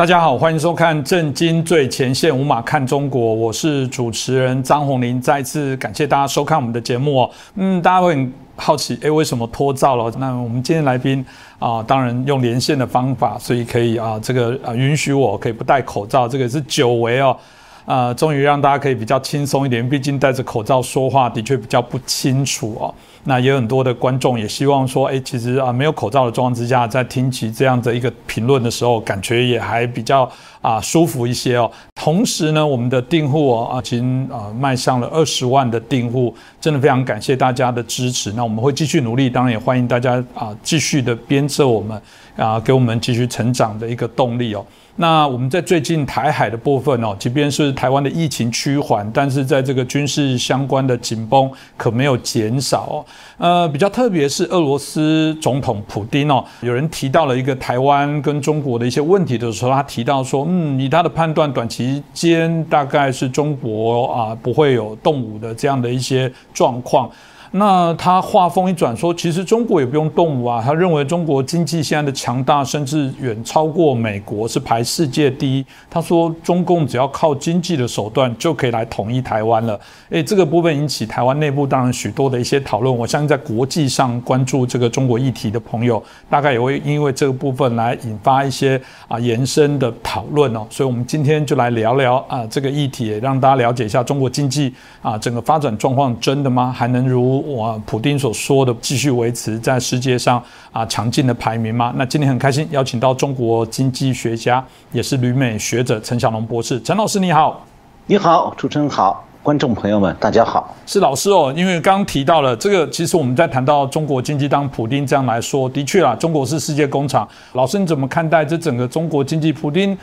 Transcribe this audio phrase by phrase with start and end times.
[0.00, 5.20] 大家好，欢迎收看《震惊最前线》，无马看中国，我是主持人张宏林。
[5.20, 7.30] 再次感谢大家收看我们的节目哦。
[7.56, 10.10] 嗯，大家会很好奇，哎，为什么脱罩了？
[10.16, 11.22] 那我们今天来宾
[11.58, 17.36] 啊，当然用连线的方法，所以可以啊，这个啊允许我可以不戴口罩，这个是久违哦。
[17.84, 22.94] 啊，终于让大家可以比较轻松一点，毕竟戴着口罩说话的确比较不清楚哦。
[23.24, 30.30] 那也有很多的观众也希望说，哎，其实啊，没有口罩的状况之下，在听起这样的一个评论的时候，感觉也还比较
[30.62, 31.70] 啊舒服一些哦。
[31.94, 38.32] 同时呢，我们的订户哦啊，已经啊迈向了二十万的订户，真的非常感谢大家的支持。
[38.32, 42.00] 那我们会继续努力，当然也欢迎大家啊继续的鞭策我们
[42.36, 44.64] 啊，给我们继续成长的一个动力哦。
[44.96, 53.04] 那我们在最近台海的部分哦，即便是台湾的疫情趋缓，但是在这个军事相关的紧绷可没有减少。
[53.38, 67.10] 呃，比较特别是俄罗斯总统普京哦，有人提到了一个台湾跟中国的一些问题的时候，他提到说，嗯，以他的判断，短期间大概是中国啊不会有动武的这样的一些状况。
[67.52, 70.62] 那他话锋一转说，其实中国也不用动武啊。
[70.64, 75.66] 他认为中国经济现在的强大，甚至远超过美国，是排世界第一。
[75.90, 79.78] 他说，中共只要靠经济的手段就可以来统一台湾了。
[80.10, 82.96] 诶，这个部分引起台湾内部当然许多的一些讨论。
[82.96, 90.64] 我相信在国际上关注这个中国议题的朋友，大概也会因为这个部分来引发一些啊延伸的讨论哦。
[90.70, 96.72] 所以，我们今天就来聊聊啊这个议题，让大家了解一下中国经济啊整个发展状况，真的吗？
[96.72, 97.39] 还能如？
[97.40, 101.92] 我普丁所说的继续维持在世界上啊强劲的排名吗？
[101.96, 106.80] 那今天很开心邀请到中国经济学家，也是旅美学者陈小龙博士。
[106.82, 107.64] 陈老师你好，
[108.06, 110.74] 你好，主持人好，观众朋友们大家好。
[110.86, 117.28] 是老师哦，因为刚刚提到了这个，其实我们在谈到中国经济，当普丁这样来说，的确啊，中国是世界工厂。
[117.54, 119.52] 老师你怎么看待这整个中国经济？
[119.52, 119.96] 普丁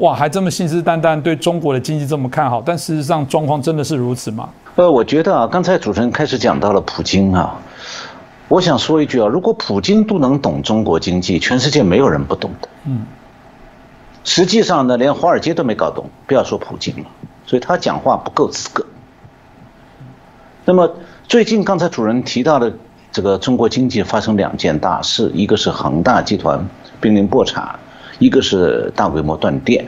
[0.00, 4.48] 哇，还这么信誓旦旦对中国的经济这么看好，但事实上状况真的是如此吗？
[4.76, 7.54] 呃，我觉得啊，刚才主持人开始讲到了普京啊，
[8.48, 12.68] 我想说一句啊，如果普京都能懂中国经济，全世界没有人不懂的。
[12.86, 13.04] 嗯，
[14.24, 17.04] 实际上呢，连华尔街都没搞懂，不要说普京了，
[17.44, 18.82] 所以他讲话不够资格。
[20.64, 20.90] 那么
[21.28, 22.72] 最近刚才主人提到的
[23.12, 26.66] 这个中国经济发生两件大事，一个是恒大集团
[27.02, 27.78] 濒临破产，
[28.20, 29.84] 一个是大规模断电，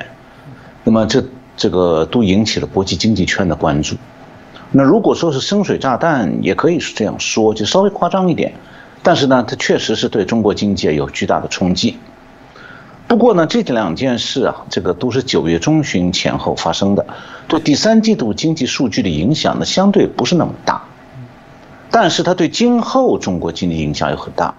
[0.84, 1.22] 那么这
[1.54, 3.94] 这个都引起了国际经济圈的关注。
[4.70, 8.54] 那如果说是深水炸弹，也可以是这样说，就稍微夸张一点，
[9.02, 11.98] 但是呢，它确实是对中国经济有巨大的冲击。
[13.06, 17.04] 不过呢，这两件事啊，这个都是九月中旬前后发生的，
[17.46, 20.82] 对第三季度经济数据的影响呢，相对不是那么大，
[21.90, 24.54] 但是它对今后中国经济影响又很大。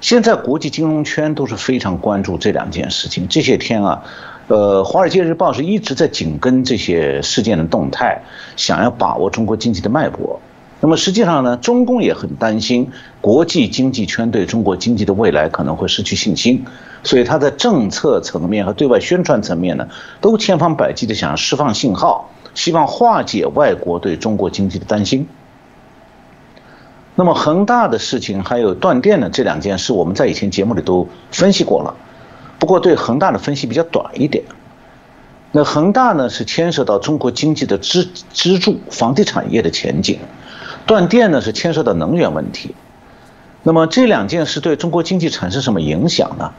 [0.00, 4.02] 现在国际金融圈都是非常关注这两件事情，这些天啊。
[4.46, 8.20] 呃，《华尔街日报》是一直在紧跟这些事件的动态，
[8.56, 10.38] 想要把握中国经济的脉搏。
[10.80, 12.86] 那么实际上呢，中共也很担心
[13.22, 16.62] 国际经济圈对中国经济的未来可能会失去信心，
[17.02, 19.88] 所以他在政策层面和对外宣传层面呢，
[20.20, 25.26] 都千方百计的想要释放信号，希望化解外国对中国经济的担心。
[27.16, 31.94] 那么恒大的事情还有断电的这两件事，我们在以前节目里都分析过了。
[32.58, 34.44] 不过对恒大的分析比较短一点。
[35.52, 40.18] 那恒大呢是牵涉到中国经济的支支柱房地产业的前景，
[40.86, 42.74] 断电呢是牵涉到能源问题。
[43.62, 46.52] 那么这两件事对中国经济产生什么影响呢？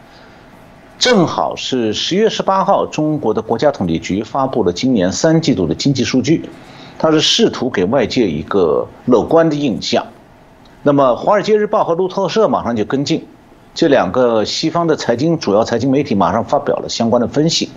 [0.97, 6.49] 正好是十月十八号，中国的国家统计局发布了今年三季度的经济数据，
[6.97, 10.05] 它是试图给外界一个乐观的印象。
[10.87, 13.25] 那么《华尔街日报》和路透社马上就跟进。
[13.73, 17.71] 这两个西方的财经主要财经媒体马上发表了相关的分析。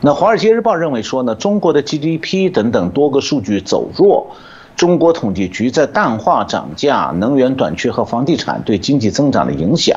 [0.00, 4.26] 那《华尔街日报》认为说呢，中国的 GDP 等等多个数据走弱，
[4.74, 9.96] 中国统计局在淡化涨价、能源短缺和房地产对经济增长的影响。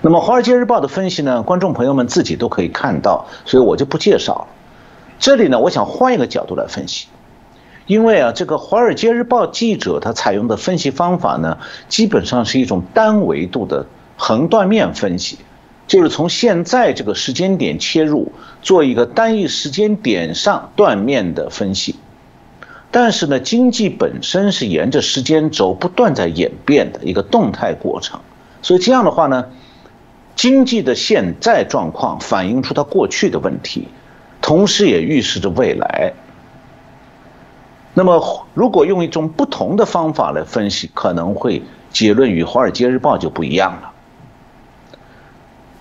[0.00, 4.46] 那么《华尔街日报》的分析呢，观众朋友们自己都可以看到，所以我就不介绍了。
[5.18, 7.08] 这里呢，我想换一个角度来分析，
[7.88, 11.58] 因为啊，这个《华尔街日报》记者他采用的分析方法呢，
[11.88, 13.84] 基本上是一种单维度的。
[14.20, 15.38] 横断面分析，
[15.86, 18.32] 就是从现在这个时间点切入，
[18.62, 21.94] 做一个单一时间点上断面的分析。
[22.90, 28.18] 但是呢，经济本身是沿着时间轴不断在演变的一个动态过程，
[28.60, 29.44] 所以这样的话呢，
[30.34, 33.86] 经济的现在状况反映出它过去的问题，
[34.42, 36.12] 同时也预示着未来。
[37.98, 41.60] 那么，如果用一种不同的方法来分析，可能会
[41.90, 43.90] 结论与《华尔街日报》就不一样了。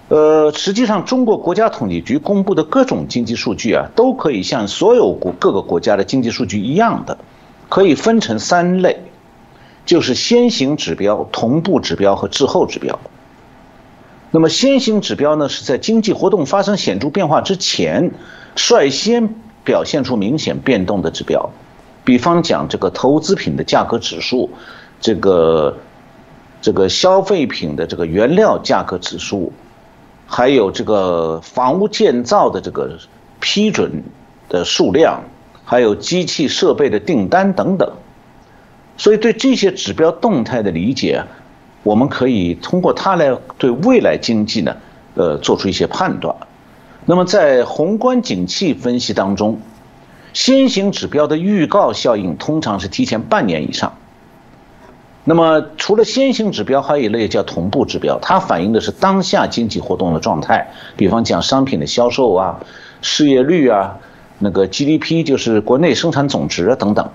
[0.08, 7.20] 呃，实际上中国国家统计局公布的各种经济数据啊，都可以像所有国各个国家的经济数据一样的，
[7.70, 9.00] 可以分成三类，
[9.86, 13.00] 就是先行指标、同步指标和滞后指标。
[14.32, 18.12] 那么先行指标呢，是在经济活动发生显著变化之前，
[18.56, 21.52] 率先表现出明显变动的指标，
[22.08, 24.50] 比方讲这个投资品的价格指数，
[25.02, 25.78] 这个
[26.62, 29.52] 这个消费品的这个原料价格指数。
[30.26, 32.98] 还有这个房屋建造的这个
[33.42, 34.04] 批准
[34.48, 35.22] 的数量，
[35.66, 37.92] 还有机器设备的订单等等，
[38.96, 41.26] 所以对这些指标动态的理解，
[41.84, 44.78] 我们可以通过它来对未来经济呢，
[45.16, 46.34] 呃，做出一些判断。
[47.06, 49.60] 那么在宏观景气分析当中，
[50.38, 53.98] 先行指标的预告效应通常是提前半年以上。
[55.24, 60.72] 那么，除了先行指标，还有一类叫同步指标，它反映的是当下经济活动的状态。
[60.96, 62.60] 比方讲，商品的销售啊，
[63.02, 63.98] 失业率啊，
[64.38, 67.10] 那个 GDP 就是国内生产总值啊等等。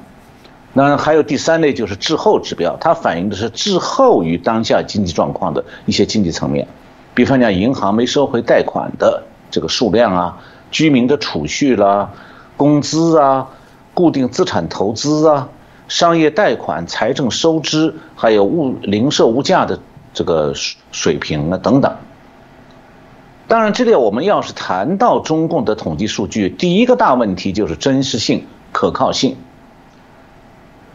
[0.73, 6.67] 那还有第三类就是滞后指标，它反映的是滞后于当下经济状况的一些经济层面。
[7.15, 10.37] 比方讲，银行没收回贷款的这个数量啊，
[10.73, 12.11] 居民的储蓄啦，
[12.57, 13.49] 工资啊，
[13.95, 15.49] 固定资产投资啊。
[15.89, 19.79] 商业贷款、财政收支，还有物零售物价的
[20.15, 20.55] 这个
[20.91, 21.95] 水平啊等等。
[23.47, 29.37] 当然，这里我们要是谈到中共的统计数据，第一个大问题就是真实性、可靠性。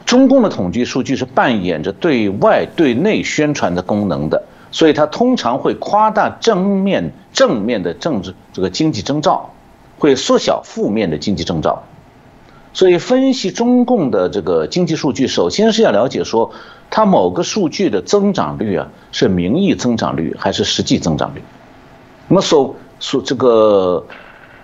[0.06, 9.52] 中共的统计数据是扮演着对外对内宣传的功能的，所以它通常会夸大正面正面的政治这个经济征兆，
[9.98, 11.84] 会缩小负面的经济征兆。
[12.74, 16.52] 所以，分析中共的这个经济数据，首先是要了解说，
[16.92, 21.42] 它某个数据的增长率啊，是名义增长率还是实际增长率？
[22.28, 24.06] 那么所所这个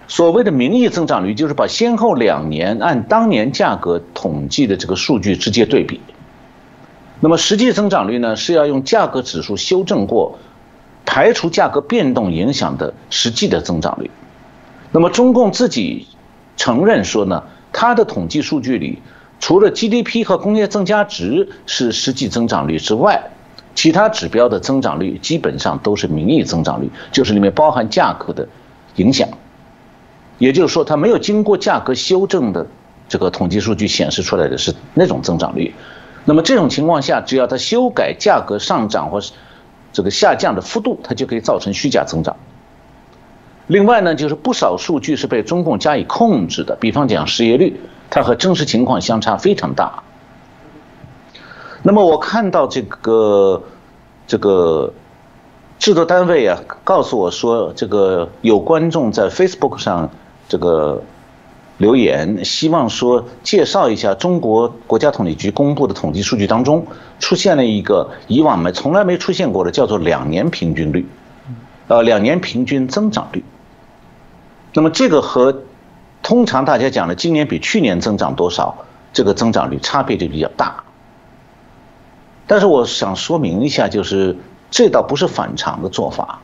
[0.08, 6.00] 所谓的名义增长率，就是把先后两年按当年价格统计的这个数据直接对比。
[7.20, 10.38] 那么实际增长率呢，是要用价格指数修正过，
[11.04, 14.12] 排除价格变动影响的实际的增长率。
[14.94, 16.08] 那么中共自己
[16.56, 17.44] 承认说呢？
[17.74, 19.00] 它的统计数据里，
[19.40, 23.32] 除了 GDP 和工业增加值是实际增长率之外，
[23.74, 28.48] 其他指标的增长率基本上都是名义增长率，就是里面包含价格的
[28.98, 29.28] 影响。
[30.38, 32.68] 也就是说，它没有经过价格修正的
[33.10, 35.74] 这个统计数据显示出来的是那种增长率。
[36.26, 39.34] 那么这种情况下，只要它修改价格上涨或是
[39.92, 42.36] 这个下降的幅度，它就可以造成虚假增长。
[43.68, 47.80] 另外呢，就是不少数据是被中共加以控制的，比方讲失业率，
[48.10, 50.04] 它和真实情况相差非常大。
[51.82, 53.64] 那么我看到这个
[54.28, 54.94] 这个
[55.80, 60.10] 制作单位啊，告诉我说，这个有观众在 Facebook 上
[60.50, 61.02] 这个
[61.78, 66.86] 留言，希望说介绍一下中国国家统计局公布的统计数据当中
[67.20, 71.06] 出现了一个以往没从来没出现过的，叫做两年平均率，
[71.88, 73.44] 呃，两年平均增长率。
[74.74, 75.64] 那么这个和
[76.22, 78.76] 通常大家讲的今年比去年增长多少，
[79.14, 80.84] 这个增长率差别就比较大。
[82.48, 84.36] 但是我想说明一下，就是
[84.72, 86.40] 这倒不是反常的做法，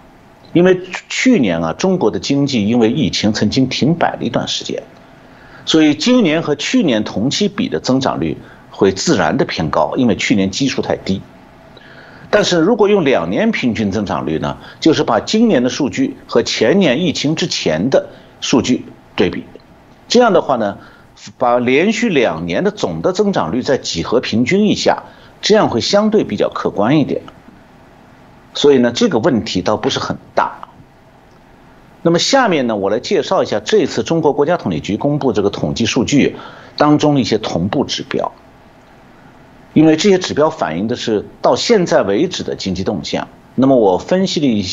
[0.54, 4.82] 因为去年啊，中国的经济因为疫情曾经停摆了一段时间，
[5.66, 8.38] 所以今年和去年同期比的增长率
[8.70, 11.22] 会自然的偏高，因为去年基数太低。
[12.32, 18.10] 但是如果用两年平均增长率呢，就是把今年的数据和前年疫情之前的
[18.40, 19.44] 数据对比，
[20.08, 20.78] 这样的话呢，
[21.38, 25.04] 把连续两年的总的增长率再几何平均一下，
[25.42, 27.22] 这样会相对比较客观一点。
[28.54, 30.70] 所以呢，这个问题倒不是很大。
[32.02, 36.36] 那么下面呢，我来介绍一下这次中国国家统计局公布这个统计数据
[36.78, 38.32] 当中的一些同步指标。
[39.74, 44.66] 因为这些指标反映的是到现在为止的经济动向，那么我分析了一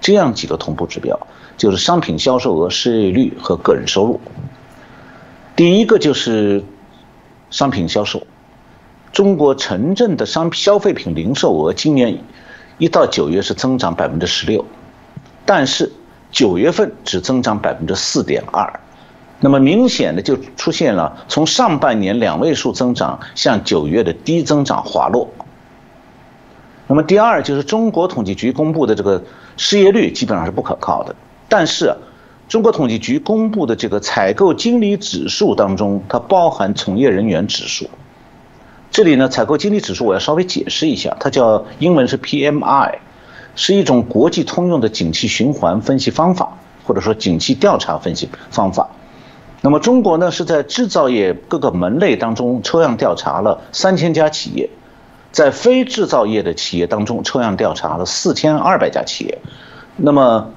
[0.00, 1.18] 这样几个同步指标，
[1.56, 4.20] 就是商品销售额、失业率和个人收入。
[5.56, 6.62] 第一个就是
[7.50, 8.26] 商品销售，
[9.12, 12.18] 中国城镇的商消费品零售额今年
[12.78, 14.64] 一到九月是增长百分之十六，
[15.46, 15.90] 但是
[16.30, 18.80] 九月份只增长百分之四点二。
[19.44, 25.28] 那么明显的就出现了从上半年两位数增长向九月的低增长滑落。
[26.86, 29.20] 那么第二就是中国统计局公布的这个
[29.56, 31.16] 失业率基本上是不可靠的，
[31.48, 31.92] 但是
[32.48, 37.90] 中国统计局公布的这个采购经理指数当中，它包含从业人员指数。
[38.92, 42.98] 这里呢，采购经理指数我要稍微解释一下，它叫英文是 PMI，
[43.56, 48.88] 是一种国际通用的景气循环分析方法，或者说景气调查分析方法。
[49.64, 54.68] 那么中国呢，是在制造业各个门类当中抽样调查了三千家企业，
[55.30, 59.38] 在非制造业的企业当中抽样调查了四千二百家企业。
[59.96, 60.50] 那么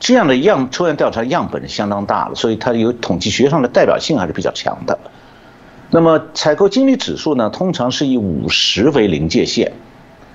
[0.00, 4.98] 这样的样抽样调查样本相当大了，所以它有统计学上的代表性还是比较强的。
[5.90, 9.72] 那么采购经理指数呢，通常是以五十为临界线，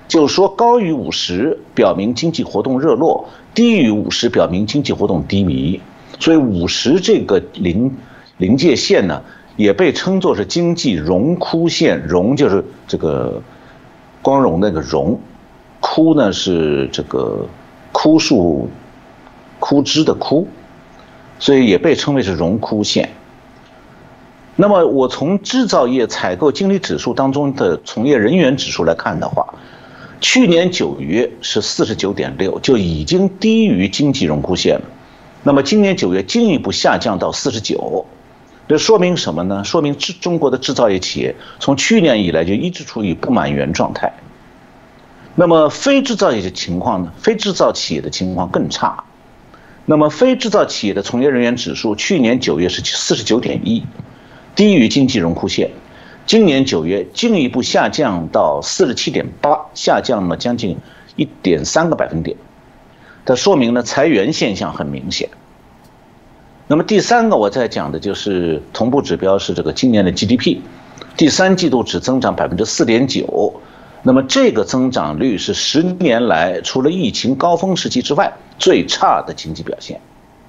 [0.06, 5.78] 就是说高于五十表明经济活动热络，低于五十表明经济活动低迷。
[6.18, 7.96] 所以五十这个临
[8.38, 9.22] 临界线呢，
[9.56, 12.06] 也被称作是经济荣枯线。
[12.06, 13.40] 荣就是这个
[14.20, 15.20] 光荣那个荣，
[15.80, 17.46] 枯呢是这个
[17.92, 18.68] 枯树
[19.58, 20.46] 枯枝的枯，
[21.38, 23.08] 所以也被称为是荣枯线。
[24.56, 29.54] 那么我从制造业采购经理指数当中的从业人员指数来看的话，
[30.20, 34.82] 去年九月是四十九点六，就已经低于经济荣枯线了。
[35.42, 38.06] 那么今年九月进一步下降到四十九，
[38.66, 39.64] 这说明什么呢？
[39.64, 44.12] 说明制中国的制造业企业从去年以来就一直处于不满员状态。
[45.36, 47.12] 那么非制造业的情况呢？
[47.18, 49.04] 非制造企业的情况更差。
[49.86, 53.84] 那么非制造企业的从业人员指数去年九月是四十九点一，
[54.54, 55.70] 低于经济荣枯线。
[56.26, 60.76] 今年九月进一步下降到四十七点八，下降了将近
[61.16, 62.36] 一点三个百分点。
[63.28, 65.28] 这说明呢，裁员现象很明显。
[66.66, 70.60] 那么第三个我在讲的就是同步指标是这个今年的 GDP，
[71.14, 73.52] 第三季度只增长百分之四点九，
[74.02, 80.00] 那么这个增长率是十年来除了疫情高峰时期之外最差的经济表现。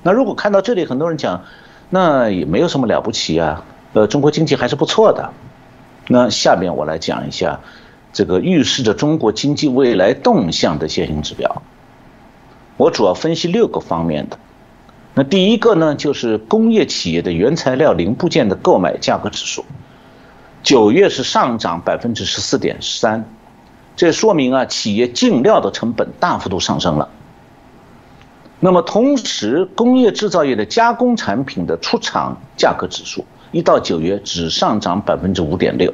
[0.02, 1.44] 那如果看到这里，很多人讲，
[1.90, 5.30] 那也没有什么了不起啊，呃，中国经济还是不错的。
[6.08, 7.60] 那下面我来讲一下
[8.14, 11.62] 这个预示着中国经济未来动向的先行指标。
[12.80, 14.40] 我主要分析六个方面的，
[15.14, 19.66] 那第一个呢，就是工业企业的原材料零部件的购买价格指数，
[20.64, 23.26] 九月是上涨百分之十四点三，
[23.98, 27.10] 这说明啊，企业进料的成本大幅度上升了。
[28.62, 35.94] 那么同时，工业制造业的加工产品的出厂价格指数，一到九月只上涨百分之五点六。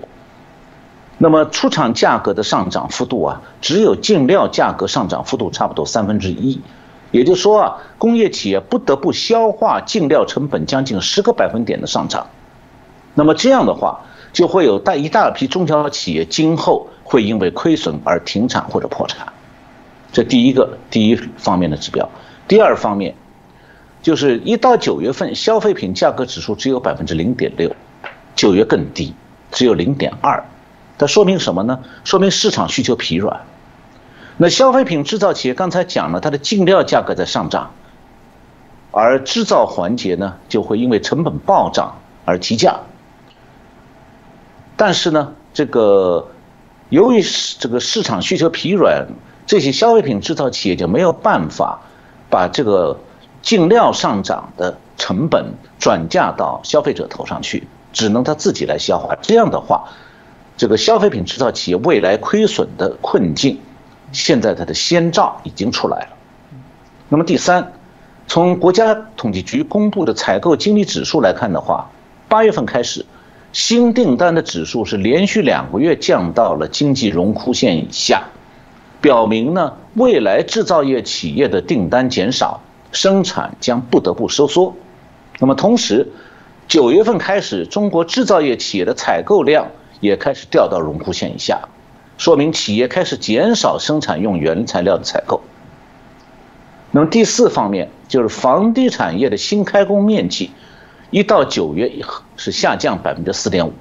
[1.26, 6.62] 那么出厂价格的上涨幅度啊，只有进料价格上涨幅度差不多三分之一，
[7.10, 12.28] 也就是说啊，工业企业不得不消化进料成本将近十个百分点的上涨。
[13.16, 14.02] 那么这样的话，
[14.34, 19.34] 就会有大一大批中小企业今后会因为亏损而停产或者破产。
[20.12, 22.08] 这第一个第一方面的指标。
[22.48, 23.16] 第二方面，
[24.04, 27.76] 就是一到九月份消费品价格指数只有百分之零点六，
[28.36, 29.16] 九月更低，
[29.50, 30.46] 只有零点二。
[30.98, 31.80] 它说明什么呢？
[32.04, 33.42] 说明市场需求疲软。
[34.38, 37.72] 那消费品制造企业刚才讲了，它的进料价格在上涨，
[38.92, 42.80] 而制造环节呢就会因为成本暴涨而提价。
[44.78, 46.30] 但是呢，这个
[46.90, 47.22] 由于
[47.60, 49.08] 这个市场需求疲软，
[49.46, 51.80] 这些消费品制造企业就没有办法
[52.30, 53.00] 把这个
[53.42, 59.16] 进料上涨的成本转嫁到消费者头上去，只能他自己来消化。
[59.22, 59.90] 这样的话。
[60.58, 63.60] 这个消费品制造企业未来亏损的困境，
[64.14, 66.08] 现在它的先兆已经出来了。
[67.10, 67.74] 那么第三，
[68.26, 71.92] 从国家统计局公布的采购经理指数来看的话，
[72.30, 73.06] 八月份开始，
[73.52, 78.24] 新订单的指数是连续两个月降到了经济荣枯线以下，
[79.02, 82.62] 表明呢未来制造业企业的订单减少，
[82.94, 84.74] 生产将不得不收缩。
[85.40, 86.08] 那么同时，
[86.70, 89.68] 九月份开始，中国制造业企业的采购量。
[90.06, 91.68] 也开始掉到荣枯线以下，
[92.18, 95.42] 说明企业开始减少生产用原材料的采购。
[96.92, 100.52] 那么第四方面就是房地产业的新开工面积，
[101.10, 101.92] 一到九月
[102.38, 103.74] 是下降百分之四点五，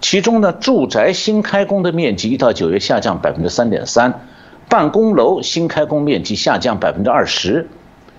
[0.00, 4.20] 其中呢住宅新开工的面积一到九月下降百分之三点三，
[4.68, 7.68] 办公楼新开工面积下降百分之二十，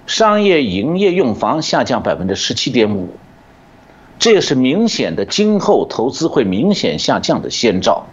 [0.06, 3.10] 商业营业用房下降百分之十七点五。
[4.20, 8.08] 这也是明显的，今后投资会明显下降的先兆。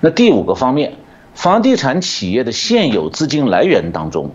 [0.00, 0.94] 那第五个方面，
[1.34, 4.30] 房地产企业的现有资金来源当中，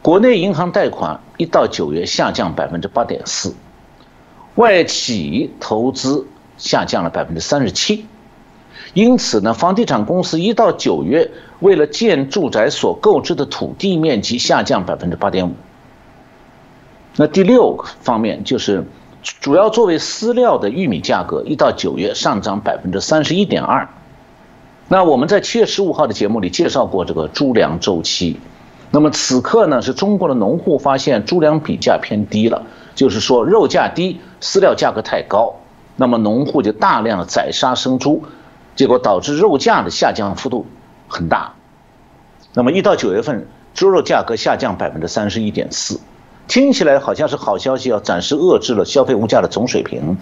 [0.00, 3.54] 国内银行贷款一到九月下降百分之八点四，
[4.54, 8.06] 外企投资下降了百分之三十七，
[8.94, 11.30] 因此呢，房地产公司一到九月
[11.60, 15.52] 为了建住宅所购置的土地面积下降百分之八点五。
[17.16, 18.86] 那第六个方面就是。
[19.22, 23.88] 主要作为饲料的玉米价格，一到九月上涨百分之三十一点二，
[24.88, 28.40] 那我们在七月十五号的节目里介绍过这个猪粮周期。
[28.90, 32.62] 那么此刻呢，是中国的农户发现猪粮比价偏低了，
[32.94, 35.54] 就是说肉价低，饲料价格太高，
[35.96, 38.22] 那么农户就大量的宰杀生猪，
[38.76, 40.66] 结果导致肉价的下降幅度
[41.08, 41.54] 很大。
[42.52, 45.98] 那么一到九月份，猪肉价格下降百分之三十一点四，
[46.48, 50.16] 听起来好像是好消息，要暂时遏制了消费物价的总水平，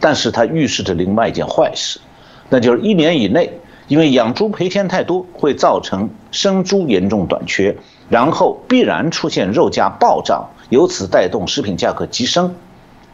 [0.00, 2.00] 但是它预示着另外一件坏事，
[2.48, 7.76] 那就是一年以内，因为养猪赔钱太多，会造成生猪严重短缺。
[8.10, 12.54] 然后必然出现肉价暴涨，由此带动食品价格急升，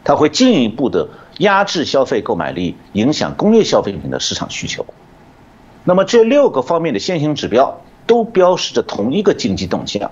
[0.03, 4.85] 它会进一步的压制消费购买力，影响工业消费品的市场需求。
[5.85, 10.11] 那么这六个方面的先行指标都标示着同一个经济动向，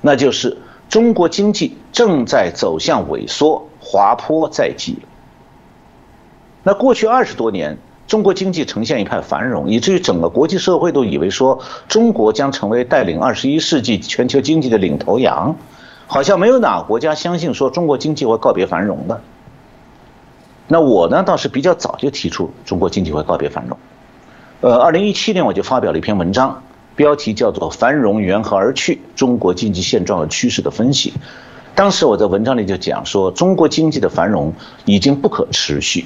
[0.00, 0.56] 那就是
[0.92, 4.98] 中国经济正在走向萎缩，滑坡在即。
[6.62, 7.78] 那过去二十多年。
[8.06, 11.58] 中国经济呈现一派繁荣，以至于整个国际社会都以为说
[11.88, 15.56] 中国将成为带领二十一世纪全球经济的领头羊，
[16.06, 19.22] 好像没有哪个国家相信说中国经济会告别繁荣的。
[20.68, 23.78] 那我呢倒是比较早就提出中国经济会告别繁荣，
[24.60, 26.62] 呃，二零一七年我就发表了一篇文章，
[26.94, 31.10] 标题叫做《繁荣缘何而去：中国经济现状和趋势的分析》。
[31.74, 34.52] 当时我在文章里就讲说，中国经济的繁荣
[34.84, 36.04] 已经不可持续。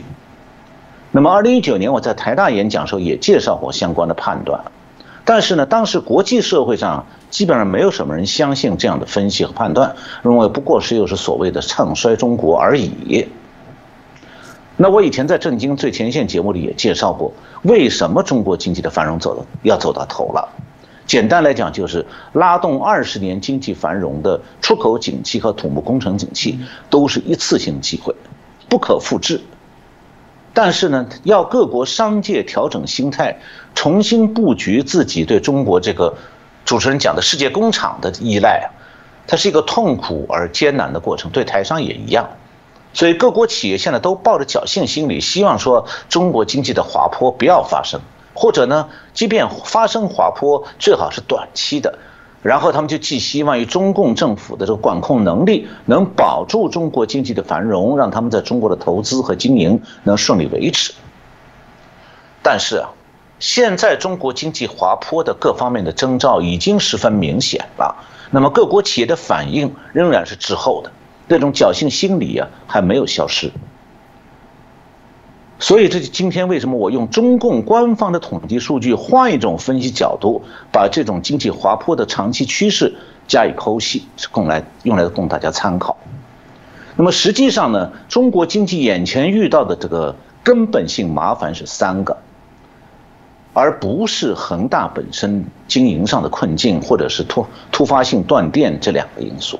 [1.11, 4.61] 那么，二零一九年我在台大演讲时候也介绍过相关的判断，
[5.25, 13.27] 但是呢，当时国际社会上基本上没有什么人相信这样的分析和判断，认为不过是又是所谓的唱衰中国而已。
[14.77, 20.49] 那我以前在《震惊最前线》节目里也介绍过，为什么中国经济的繁荣走要走到头了？
[21.07, 26.59] 简单来讲，就是拉动二十年经济繁荣的出口景气和土木工程景气
[26.91, 28.15] 都是一次性机会，
[28.69, 29.41] 不可复制。
[30.53, 33.39] 但是呢，要各国商界调整心态，
[33.75, 36.17] 重新布局自己对中国这个
[36.65, 38.67] 主持人讲的世界工厂的依赖啊，
[39.27, 41.31] 它是一个痛苦而艰难的过程。
[41.31, 42.29] 对台商也一样，
[42.95, 48.01] 所以各国企业现在都抱着侥幸心理，希望说中国经济的滑坡不要发生，
[48.37, 51.99] 或者呢，即便发生滑坡，最好是短期的。
[52.43, 60.93] 然后他们就寄希望于中共政府的这个管控能力，能保住中国经济的繁荣，让他们在中国的投资和经营能顺利维持。
[62.43, 62.91] 但是啊，
[63.41, 67.97] 现在中国经济滑坡的各方面的征兆已经十分明显了。
[68.31, 70.93] 那么各国企业的反应仍然是滞后的，
[71.27, 73.51] 那种侥幸心理啊还没有消失。
[75.59, 82.95] 所以，这就今天为什么我用中共官方的统计数据，换一种分析角度，把这种经济滑坡的长期趋势
[83.27, 85.97] 加以剖析，是供来用来供大家参考。
[86.95, 92.19] 那么实际上呢，中国经济眼前遇到的这个根本性麻烦是三个，
[93.55, 99.59] 而不是恒大本身经营上的困境，或者是突突发性断电这两个因素。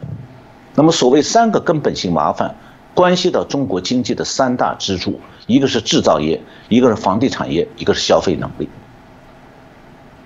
[0.75, 2.55] 那么所谓三个根本性麻烦。
[2.95, 8.69] 关系到中国经济的三大支柱，一个是制造业，一个是房地产业，一个是消费能力。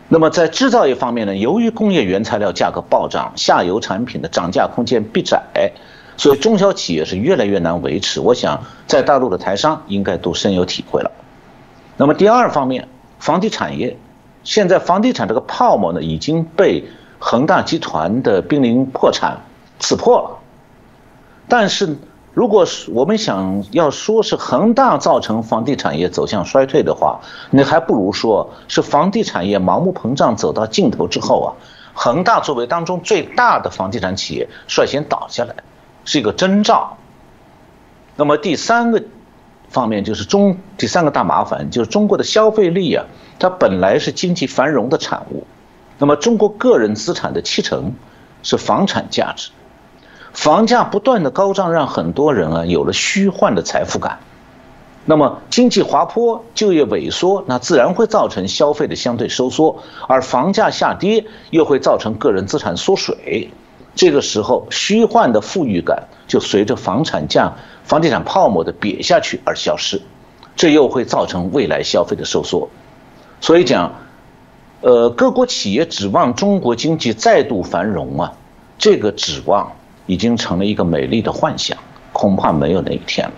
[0.08, 5.72] 那么在制造业方面呢，由于工业原材料价格暴涨，下游产品的涨价空间必窄，
[6.16, 8.18] 所以中小企业是越来越难维持。
[8.18, 11.12] 我想在大陆的台商应该都深有体会了。
[11.96, 13.96] 那么第二方面，房地产业，
[14.42, 16.82] 现在房地产这个泡沫呢已经被
[17.18, 19.38] 恒大集团的濒临破产
[19.78, 20.38] 刺破了，
[21.46, 21.96] 但是。
[22.32, 31.50] 如果是我们想要说是恒大造成房地产业走向衰退的话，那还不如说是房地产业盲目膨胀走到尽头之后啊，
[31.92, 35.56] 恒大作为当中最大的房地产企业率先倒下来，
[36.04, 36.96] 是一个征兆。
[38.14, 39.02] 那么第三个
[39.68, 43.06] 方面就是中第三个大麻烦就是中国的消费力啊，
[43.40, 45.44] 它本来是经济繁荣的产物，
[45.98, 47.92] 那么中国个人资产的七成
[48.44, 49.50] 是房产价值。
[50.32, 54.18] 房价不断的高涨，让很多人啊有了虚幻的财富感。
[55.06, 63.50] 那么经济滑坡、就业萎缩，那自然会造成消费的相对收缩，而房价下跌又会造成个人资产缩水。
[63.94, 70.00] 这个时候，虚幻的富裕感就随着房产价、房地产泡沫的瘪下去而消失，
[70.54, 72.68] 这又会造成未来消费的收缩。
[73.40, 73.92] 所以讲，
[74.82, 78.32] 呃，各国企业指望中国经济再度繁荣啊，
[78.78, 79.72] 这个指望。
[80.10, 81.78] 已经成了一个美丽的幻想，
[82.12, 83.34] 恐怕没有那一天了。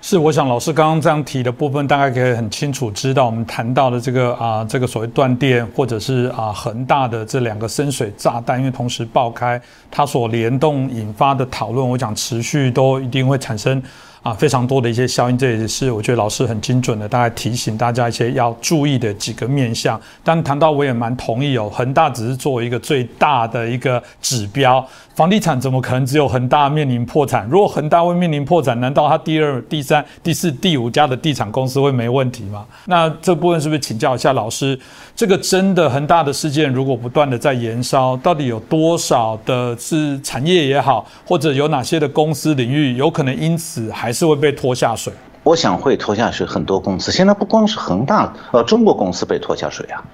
[0.00, 13.82] 是，我想老师刚刚这样提的部分，大概可以很清楚知道，我们谈到的这个啊，这个所谓断电，或者是啊恒大的这两个深水炸弹，因为同时爆开，它所联动引发的讨论，我想持续都一定会产生
[14.22, 20.00] 啊非常多的一些效应，这也是我觉得老师很精准的，大概提醒大家一些要注意的几个面向。
[20.22, 24.86] 但谈到我也蛮同意哦，恒大只是作为一个最大的一个指标。
[25.14, 27.46] 房地产怎么可能只有恒大面临破产？
[27.50, 32.64] 如果恒大会面临破产，难道他第二、第三、第四、第五家的地产公司会没问题吗？
[32.86, 34.78] 那这部分是不是请教一下老师？
[35.14, 45.12] 这个真的恒大的事件，如果不断的在延烧，到底有多少的是产业也好，或者有哪些的公司领域有可能因此还是会被拖下水？
[45.44, 47.10] 我想会拖下水很多公司。
[47.10, 50.04] 现在不光是恒大，呃，中国公司被拖下水啊，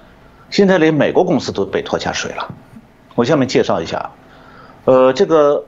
[0.49, 2.51] 现在连美国公司都被拖下水了。
[3.13, 4.09] 我下面介绍一下。
[4.85, 5.63] 呃，这个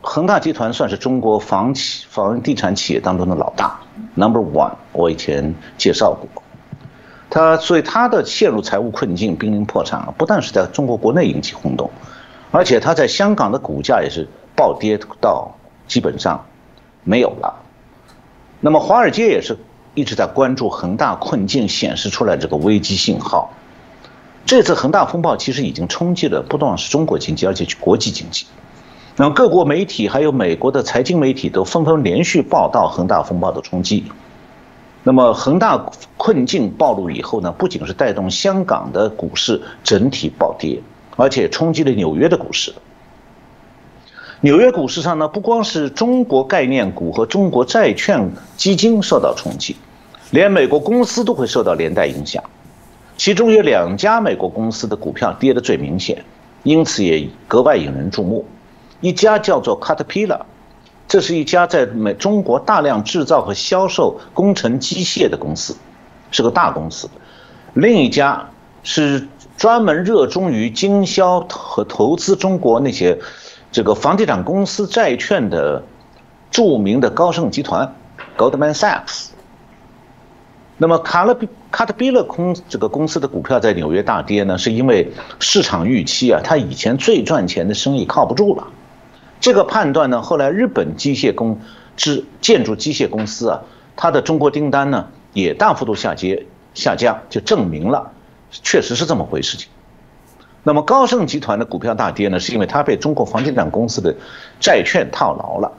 [0.00, 3.78] 恒大集团算是中国房企、房地产企业当中的老大
[4.14, 4.72] ，Number One。
[4.92, 6.42] 我以前介绍过，
[7.28, 11.90] 他所以他的陷入财务困境、濒临破产，不但是在中国国内引起轰动，
[12.50, 15.52] 而且他在香港的股价也是暴跌到
[15.86, 16.42] 基本上
[17.04, 17.54] 没有了。
[18.64, 19.58] 那么华尔街也是
[19.94, 23.52] 一直在关注恒大困境显示出来这个危机信号。
[24.46, 28.46] 这次恒大风暴其实已经冲击了不光是中国经济，而且国际经济。
[29.16, 34.04] 那么各国媒体还有美国的财经媒体都纷纷连续报道恒大风暴的冲击。
[35.02, 35.84] 那么恒大
[36.16, 40.80] 困境暴露以后呢，不仅是带动香港的股市整体暴跌，
[41.16, 42.72] 而且冲击了纽约的股市。
[44.44, 49.76] 纽约股市上呢，不光是中国概念股和中国债券基金受到冲击，
[50.32, 52.42] 连美国公司都会受到连带影响。
[53.16, 56.24] 其中有两家美国公司的股票跌得最明显，
[56.64, 58.44] 因此也格外引人注目。
[59.00, 60.40] 一家叫做 Caterpillar，
[61.06, 65.76] 这是一家在美中国大量制造和销售工程机械的公司，
[66.32, 67.08] 是个大公司。
[67.74, 68.50] 另一家
[68.82, 73.16] 是专门热衷于经销和投资中国那些
[73.72, 75.82] 这个房地产公司债券的
[76.50, 77.96] 著名的高盛集团
[78.36, 79.30] Goldman Sachs。
[80.76, 88.66] 那么卡勒比卡特比勒空这个公司的股票在纽约大跌呢，是因为市场预期啊，它以前最赚钱的生意靠不住了。
[89.40, 91.58] 这个判断呢，后来日本机械工
[91.96, 93.62] 之建筑机械公司啊，
[93.96, 98.12] 它的中国订单呢也大幅度下跌下降，就证明了
[98.50, 99.56] 确实是这么回事。
[99.56, 99.68] 情
[100.64, 104.14] 那么高盛集团的股票大跌呢，是因为它被中国房地产公司的
[104.60, 105.72] 债券套牢了。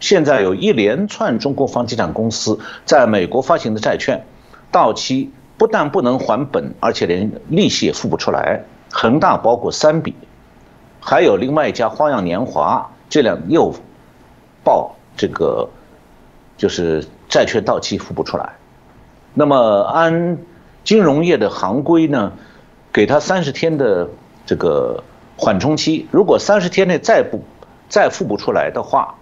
[0.00, 4.24] 现在有一连串中国房地产公司在美国发行的债券
[4.72, 8.64] 到期，不但不能还本，而且连利息也付不出来。
[8.90, 10.14] 恒大包括三笔，
[11.00, 12.90] 还有另外一家花样年华。
[13.10, 13.74] 这两又
[14.64, 15.68] 报这个
[16.56, 18.54] 就是债券到期付不出来，
[19.34, 20.38] 那么按
[20.82, 22.32] 金融业的行规呢，
[22.92, 24.08] 给他三十天的
[24.50, 25.04] 这个
[25.36, 27.40] 缓冲期，如果三十天内再不
[27.88, 29.14] 再付不出来的话，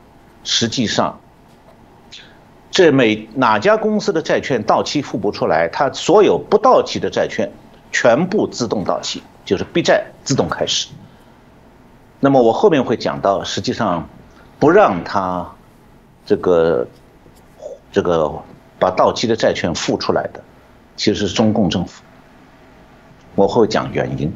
[0.43, 1.21] 实际上
[2.71, 7.53] 这每哪家公司的债券到期付不出来，它所有不到期的债券
[7.93, 10.88] 全部自动到期，就是逼债自动开始。
[12.21, 14.09] 那么我后面会讲到，实际上
[14.59, 15.47] 不让它
[16.25, 16.88] 这个
[17.93, 18.33] 这个
[18.79, 20.43] 把到期的债券付出来的，
[20.97, 22.03] 其实是中共政府。
[23.35, 24.33] 我会讲原因。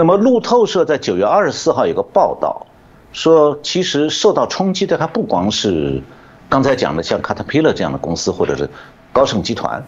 [0.00, 2.66] 那么路透社在九月二十四号有个报道，
[3.12, 6.00] 说其实受到冲击的还不光是
[6.48, 8.66] 刚才讲的像卡特皮勒这样的公司，或者是
[9.12, 9.84] 高盛集团，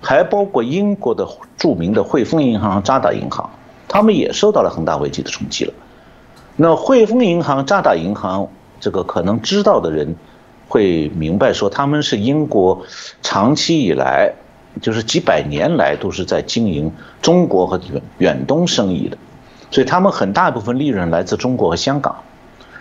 [0.00, 3.50] 还包括英国的著名的汇丰银行、渣打银行，
[3.88, 5.74] 他们也受到了恒大危机的冲击了。
[6.54, 10.14] 那汇丰银行、渣打银行，这个可能知道的人
[10.68, 12.80] 会明白，说他们是英国
[13.22, 14.32] 长期以来，
[14.80, 17.80] 就是几百年来都是在经营中国和
[18.18, 19.18] 远东生意的，
[19.70, 22.22] 所以他们很大一部分利润来自中国和香港，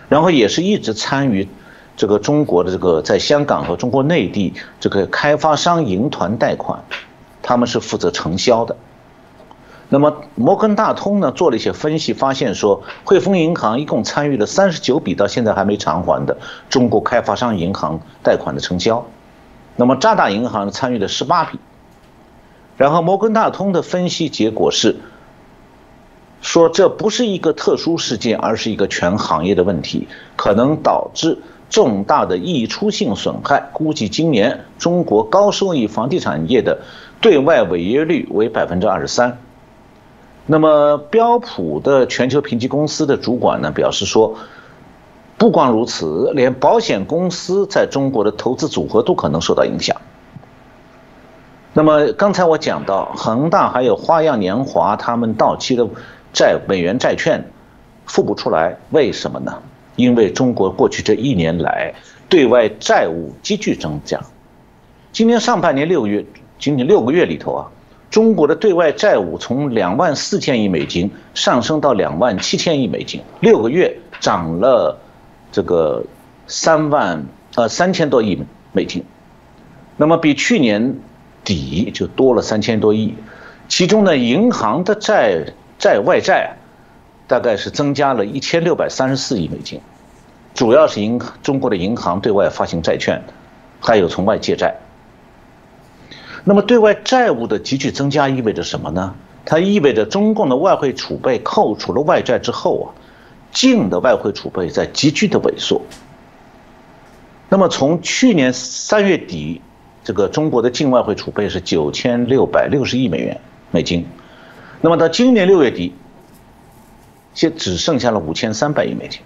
[0.09, 1.47] 然后也是一直参与
[1.95, 6.83] 这个中国的这个在香港和中国内地这个开发商银团贷款，
[7.41, 8.75] 他们是负责承销的。
[9.89, 16.37] 那么摩根大通呢做了一些分析，发现说汇丰银行一共参与了三十九笔到现在还没偿还的
[16.69, 19.05] 中国开发商银行贷款的承销，
[19.77, 21.57] 那么渣打银行参与了十八笔，
[22.75, 24.97] 然后摩根大通的分析结果是，
[26.41, 36.79] 说这不是一个特殊事件，而是一个全行业的问题，可能导致重大的溢出性损害，估计今年中国高收益房地产业的
[37.19, 39.39] 对外违约率为百分之二十三。
[40.45, 44.35] 那么标普的全球评级公司的主管呢表示说，
[45.37, 49.97] 不光如此，连保险公司在中国的投资组合都可能受到影响。
[51.73, 55.87] 那么刚才我讲到恒大还有花样年华，他们到期的
[56.37, 57.43] 债美元债券
[58.05, 59.59] 付不出来，为什么呢？
[59.95, 61.91] 因为中国过去这一年来
[62.29, 64.21] 对外债务急剧增加。
[65.11, 66.23] 今年上半年六月，
[66.59, 67.65] 仅仅六个月里头啊，
[68.11, 74.95] 中国的对外债务从两万四千亿美金上升到两万七千亿美金，六个月涨了
[75.51, 76.05] 这个
[76.45, 78.39] 三万呃三千多亿
[78.73, 79.03] 美金，
[79.97, 80.99] 那么比去年
[81.43, 83.15] 底就多了三千多亿，
[83.67, 85.43] 其中呢，银行的债
[85.77, 86.55] 债外债
[87.27, 89.81] 大概是增加了一千六百三十四亿美金，
[90.53, 93.23] 主要是银中国的银行对外发行债券，
[93.79, 94.75] 还有从外借债。
[96.43, 99.13] 那么，对外债务的急剧增加意味着什么呢？
[99.43, 102.87] 它意味着中共的外汇储备扣除了外债之后啊，
[103.51, 105.81] 净的外汇储备在急剧的萎缩。
[107.49, 109.61] 那么，从去年三月底，
[110.03, 113.39] 这个中国的净外汇储备是九千六百六十亿美元
[113.71, 114.05] 美金，
[114.81, 115.93] 那么到今年六月底，
[117.33, 119.21] 现只剩下了五千三百亿美金，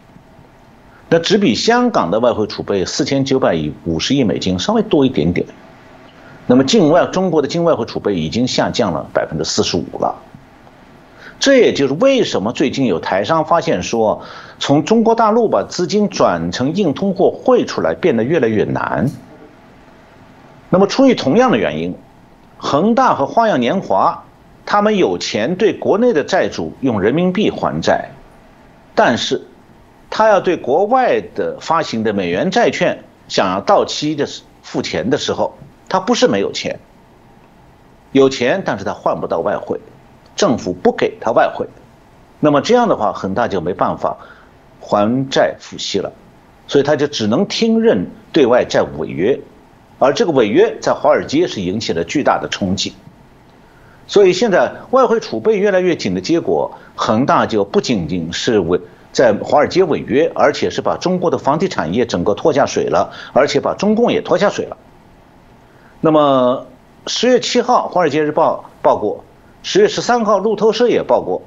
[1.10, 5.46] 那只比香港的外汇储备四千九百亿五十亿美金稍微多一点点。
[6.48, 10.16] 那么，境外中国的境外汇储备已经下降了百分之四十五了。
[11.40, 14.22] 这也就是为什么最近有台商发现说，
[14.60, 19.10] 从中国大陆把资金转成硬通货汇出来变得越来越难。
[20.70, 21.96] 那么，出于同样的原因，
[22.58, 24.24] 恒大和花样年华，
[24.66, 28.12] 他们有钱对国内的债主用人民币还债，
[28.96, 29.42] 但是，
[30.10, 34.28] 他要对国外的发行的美元债券想要到期的
[34.62, 35.58] 付钱的时候。
[35.90, 36.80] 他不是没有钱，
[38.14, 39.78] 有钱，但是他换不到外汇，
[40.38, 41.68] 政府不给他外汇，
[42.40, 44.16] 那么这样的话，恒大就没办法
[44.80, 46.14] 还债付息了，
[46.66, 49.38] 所以他就只能听任对外债务违约，
[50.00, 52.94] 而这个违约在华尔街是引起了巨大的冲击，
[54.12, 58.78] 所以现在外汇储备越来越紧的结果，恒大就不仅仅是违
[59.14, 64.76] 在华尔街违约，而且是把中国的房地产业整个拖下水了，而且把中共也拖下水了。
[66.02, 66.68] 那么，
[67.08, 69.24] 十月七号，《华尔街日报》报过，
[69.64, 71.42] 十月十三号，路透社也报过，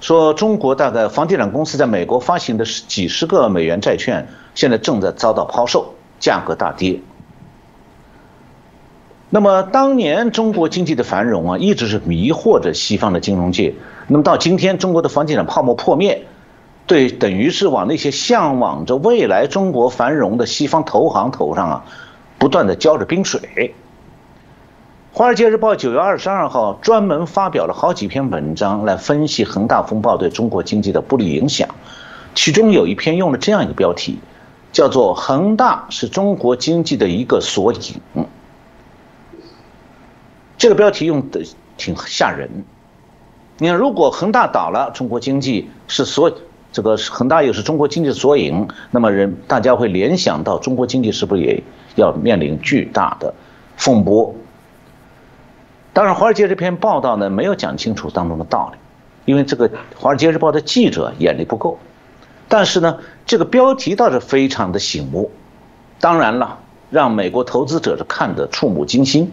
[0.00, 6.98] 说中国大概房地产公司在美国发行的几十个美元债券，现在正在遭到抛售，价格大跌。
[9.36, 13.74] 那么，当年中国经济的繁荣啊，一直是迷惑着西方的金融界。
[14.06, 16.24] 那么到今天，中国的房地产泡沫破灭，
[16.86, 21.84] 对，等于是往那些向往着未来中国繁荣的西方投行头上啊，
[22.38, 23.38] 不断的浇着冰水。
[25.12, 31.68] 《华尔街日报》九月二十二号专门发表了好几篇文章来分析恒大风暴对中国经济的不利影响，
[32.34, 34.18] 其中有一篇用了这样一个标题，
[34.72, 38.26] 叫做“恒大是中国经济的一个缩影”。
[40.58, 41.44] 这个标题用的
[41.76, 42.48] 挺吓人。
[43.58, 46.30] 你看，如果恒大倒了，中国经济是所，
[46.72, 51.62] 这个恒大又是中国经济的缩影，那么人大家会联想到中国经济是不是也
[51.94, 53.32] 要面临巨大的
[53.76, 54.34] 风波？
[55.94, 58.78] 当然，《华尔街》这篇报道呢，没有讲清楚当中的道理，
[59.24, 61.78] 因为这个《华尔街日报》的记者眼力不够。
[62.48, 65.30] 但是呢，这个标题倒是非常的醒目，
[65.98, 66.58] 当然了，
[66.90, 69.32] 让美国投资者是看得触目惊心。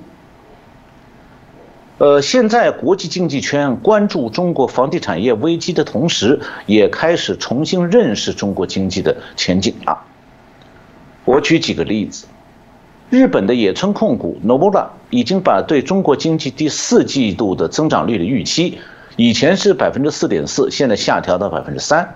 [2.00, 10.02] 呃，现在国际经济圈关注中国房地产业危机的同时，也开始重新认识中国经济的前景了。
[11.26, 12.26] 我举几个例子。
[13.10, 18.80] 日本的野村控股 Nobura 已经把对中国经济第四季度的增长率的预期，
[19.18, 22.16] 以前是百分之四点四，现在下调到百分之三。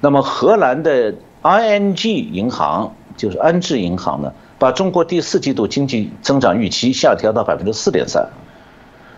[0.00, 1.12] 那么荷兰的
[1.42, 4.32] ING 银行就是安智银行呢，
[4.64, 8.26] 把中国第四季度经济增长预期下调到百分之四点三。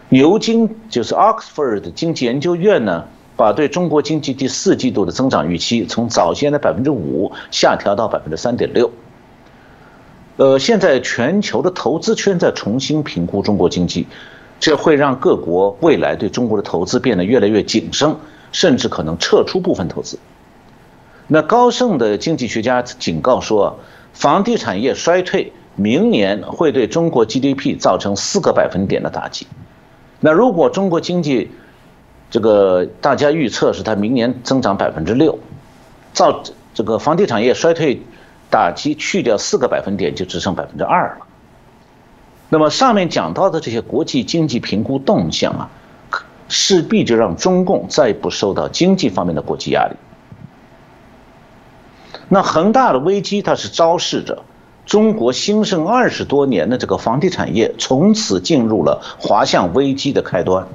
[0.09, 3.05] 牛津就是 Oxford 经济研究院呢，
[3.37, 8.91] 把对中国经济第四季度的增长预期从早先的百分之五下调到百分之三点六。
[10.37, 14.09] 呃，现在全球的投资圈在重新评估中国经济，
[14.59, 18.17] 这会让各国未来对中国的投资变得越来越谨慎，
[18.51, 20.19] 甚至可能撤出部分投资。
[21.29, 23.79] 那高盛的经济学家警告说，
[24.17, 29.47] 房地产业衰退明年会对中国 GDP 造成四个百分点的打击。
[30.21, 31.51] 那如果中国经济
[32.31, 35.39] 这个大家预测是它明年增长百分之六，
[36.13, 36.43] 造
[36.75, 38.03] 这个房地产业衰退。
[38.49, 41.27] 打击去掉四个百分点，就只剩百分之二了。
[42.49, 45.69] 那么上面讲到的这些国际经济评估动向啊，
[46.49, 49.97] 势必就让中共再不受到经济方面的国际压力。
[52.29, 54.43] 那恒大的危机，它是昭示着
[54.85, 60.67] 中国兴盛二十多年的这个房地产业从此进入了滑向危机的开端。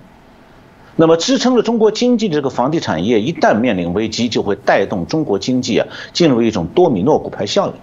[0.97, 7.73] 那么支撑着中国经济的这个房地产业一旦面临危机，就会带动中国经济啊进入一种多米诺骨牌效应，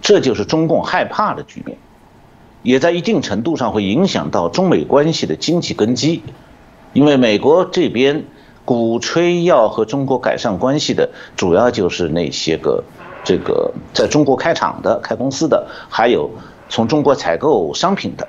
[0.00, 1.76] 这就是中共害怕的局面，
[2.62, 6.22] 也在一定程度上会影响到中美关系的经济根基，
[6.92, 8.24] 因为美国这边
[8.68, 12.84] 鼓吹要和中国改善关系的，主要就是那些个
[13.24, 16.28] 这个在中国开厂的、开公司的，还有
[16.68, 18.28] 从中国采购商品的，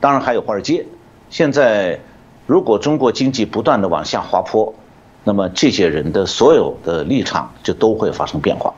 [0.00, 0.86] 当然还有华尔街，
[1.28, 2.00] 现在。
[2.46, 4.74] 如果中国经济不断的往下滑坡，
[5.22, 8.74] 那么这些人的所有的立场就都会发生变化。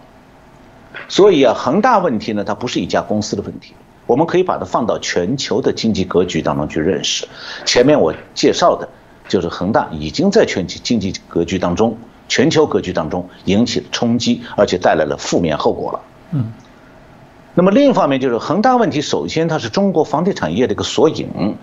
[1.09, 3.73] 所以啊，恒大问题呢，它不是一家公司的问题，
[4.07, 7.27] 我们可以把它放到全球的经济格局当中去认识。
[7.65, 8.87] 前面我介绍的，
[9.33, 11.97] 就是恒大已经在全球经济格局当中、
[12.29, 16.01] 全球格局当中引起了冲击，而且带来了负面后果了。
[16.33, 16.53] 嗯。
[17.55, 21.57] 那么另一方面，就是恒大问题，首先它是中国房地产业的一个缩影。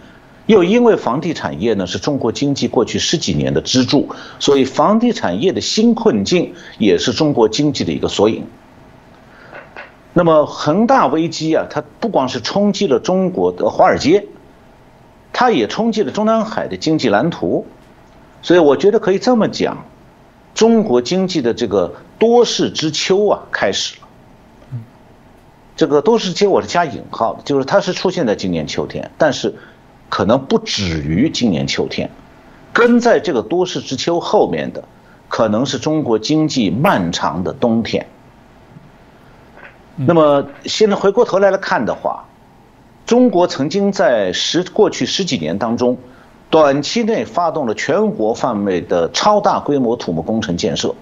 [0.48, 8.44] 又因为房地产业呢是中国经济过去十几年的支柱，所以房地产业的新困境也是中国经济的一个缩影。
[10.12, 14.26] 那么恒大危机啊，它不光是冲击了中国的华尔街，
[15.32, 17.65] 它也冲击了中南海的经济蓝图。
[18.42, 19.86] 所以我觉得可以这么讲，
[20.54, 24.08] 中国经济的这个多事之秋啊开始了。
[25.76, 29.56] 这个多事之秋我是加引号的，就是它是出现在今年秋天，但是。
[30.12, 32.10] 可能不止于今年秋天，
[32.74, 34.84] 跟在这个多事之秋后面的，
[35.28, 38.08] 可能是中国经济漫长的冬天。
[39.96, 42.26] 那么现在回过头来来看的话，
[43.10, 45.98] 中国曾经在十过去十几年当中，
[46.52, 50.93] 短期内发动了全国范围的超大规模土木工程建设，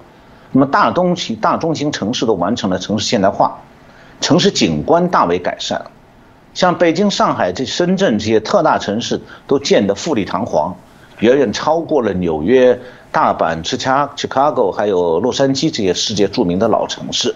[0.54, 3.60] 那么大东西大中型城市都完成了城市现代化，
[4.22, 5.86] 城市景观大为改善。
[6.54, 10.74] 像北京、上海、这深圳这些特大城市都建得富丽堂皇，
[11.20, 12.80] 远远超过了纽约、
[13.12, 17.36] 大阪、芝加 Chicago 还有洛杉矶这些世界著名的老城市。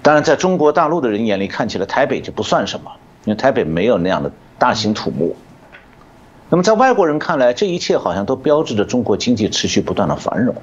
[0.00, 2.90] 当然，在中国大陆的人眼里看起来，台北就不算什么，
[3.26, 5.36] 因为台北没有那样的大型土木。
[6.48, 10.54] 那么，在外国人看来，这一切好像都标志着中国经济持续不断的繁荣。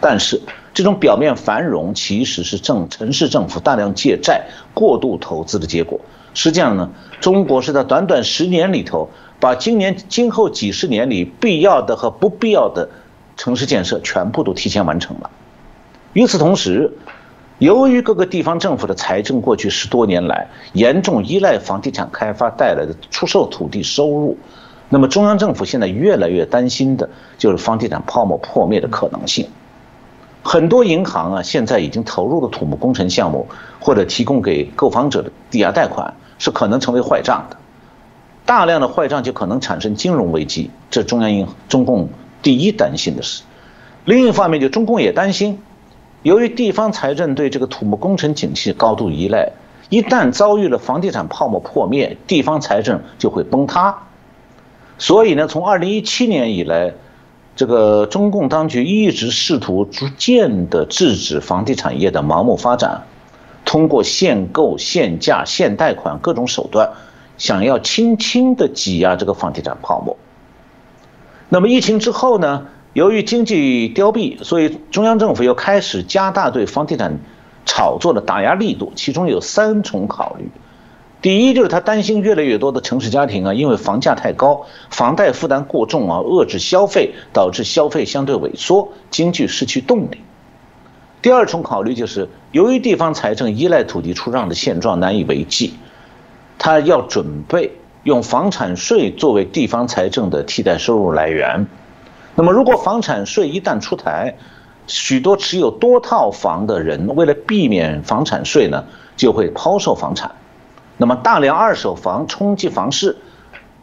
[0.00, 0.40] 但是，
[0.72, 6.00] 这种表面繁荣其实是政城市政府大量借债、过度投资的结果。
[6.32, 6.90] 实际上呢，
[7.20, 12.88] 中国是在短短十年里头，把今年今后几十年里必要的和不必要的
[13.36, 15.30] 城市建设全部都提前完成了。
[16.12, 16.92] 与此同时，
[17.58, 24.36] 由于各个地方政府的财政过去十多年来严重依赖房地产开发带来的出售土地收入，
[24.88, 29.48] 那么中央政府现在越来越担心的就是房地产泡沫破灭的可能性。
[30.42, 33.46] 很多银行啊，现在已经投入了土木工程项目，
[33.80, 36.14] 或者提供给购房者的抵押贷款。
[36.38, 37.56] 是可能成为坏账的，
[38.44, 42.10] 大量的坏账就可能产生金融危机，这中央银中共
[42.42, 43.42] 第一担心的事。
[44.04, 45.58] 另一方面，就中共也担心，
[46.26, 49.52] 由于地方财政对这个土木工程景气高度依赖，
[49.90, 53.96] 一旦遭遇了房地产泡沫破灭，地方财政就会崩塌。
[54.98, 56.94] 所以呢，从二零一七年以来，
[57.54, 63.04] 这个中共当局一直试图逐渐的制止房地产业的盲目发展。
[63.64, 66.90] 通过限购、限价、限贷款各种手段，
[67.38, 70.16] 想要轻轻的挤压这个房地产泡沫。
[71.48, 72.66] 那么疫情之后呢？
[72.96, 77.18] 由于经济凋敝，所以中央政府又开始加大对房地产
[77.66, 78.90] 炒作的打压力度。
[78.96, 80.48] 其中有三重考虑：
[81.20, 90.22] 第一，就是他担心越来越多的城市家庭啊，因为房价太高，房贷负担过重啊，遏制消费，导致消费相对萎缩，经济失去动力。
[91.20, 95.74] 第二重考虑就是，由于地方财政依赖土地出让的现状难以为继，
[96.58, 97.72] 他要准备
[98.04, 101.66] 用房产税作为地方财政的替代收入来源。
[102.38, 104.36] 那么，如果房产税一旦出台，
[104.86, 108.84] 许多持有多套房的人为了避免房产税呢，
[109.16, 110.30] 就会抛售房产。
[110.98, 113.16] 那么，大量二手房冲击房市，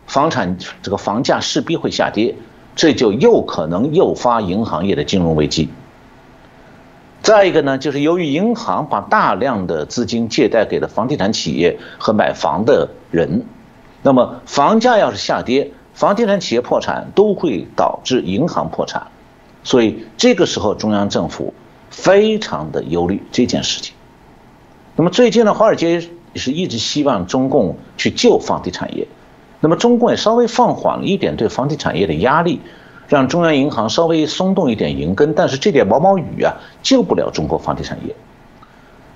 [0.05, 2.35] 房产这个房价势必会下跌，
[2.75, 5.69] 这就又可能诱发银行业的金融危机。
[7.23, 13.45] 再一个呢，就是由于银行把大量的资金借贷给了房地产企业和买房的人，
[14.03, 19.07] 那么房价要是下跌，房地产企业破产都会导致银行破产，
[19.63, 21.53] 所以这个时候中央政府
[21.89, 23.93] 非常的忧虑这件事情。
[24.95, 26.01] 那么最近呢，华尔街
[26.33, 29.07] 也是一直希望中共去救房地产业，
[29.59, 32.59] 那么中共也稍微放缓了一点对房地产业的压力。
[33.09, 38.15] 让中央银行稍微松动一点银根，但是这点毛毛雨啊，救不了中国房地产业。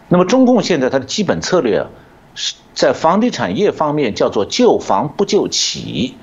[0.09, 1.87] 那么中共现在它的基本策略啊，
[2.35, 6.15] 是在房地产业方面叫做救房不救企，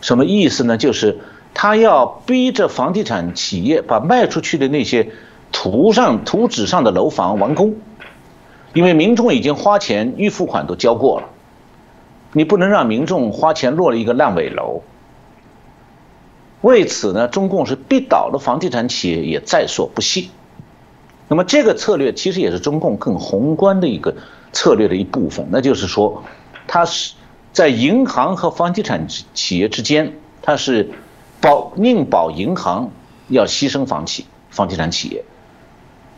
[0.00, 0.76] 什么意思呢？
[0.76, 1.18] 就是
[1.54, 5.10] 他要逼着房地产企业把卖出去的那些
[5.52, 7.76] 图上图纸上的楼房完工，
[8.74, 11.28] 因为民众已经花钱预付款都交过了，
[12.32, 14.82] 你不能让民众花钱落了一个烂尾楼。
[16.60, 20.30] 为此呢，中共是逼倒了房地产企业也在所不惜。
[21.28, 24.14] 那么这个策略其实也是中共更宏观的一个
[24.52, 26.22] 策略的一部分，那就是说，
[26.66, 27.14] 它是
[27.56, 30.90] 在银行和房地产企业之间，它是
[31.40, 32.90] 保宁保银行
[33.28, 35.24] 要牺牲房企房地产企业，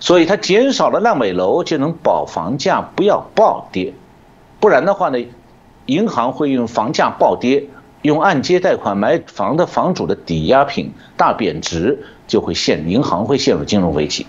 [0.01, 3.95] 所以它减少了烂尾楼就能保房价不要暴跌，
[4.59, 5.25] 不然的话呢，
[5.87, 7.69] 银行会用房价暴跌。
[8.03, 14.27] 用按揭贷款买房的房主的抵押品大贬值，就会陷银行会陷入金融危机。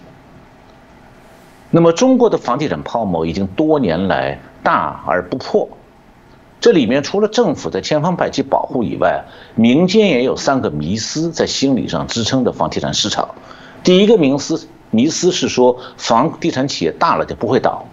[1.71, 5.69] 那么中国的房地产泡沫已经多年来大而不破，
[6.59, 9.23] 这里面除了政府在千方百计保护以外，
[9.55, 13.29] 民间也有三个迷思在心理上支撑着房地产市场。
[13.83, 17.85] 第一个迷思迷思是说房地产企业大了就不会倒，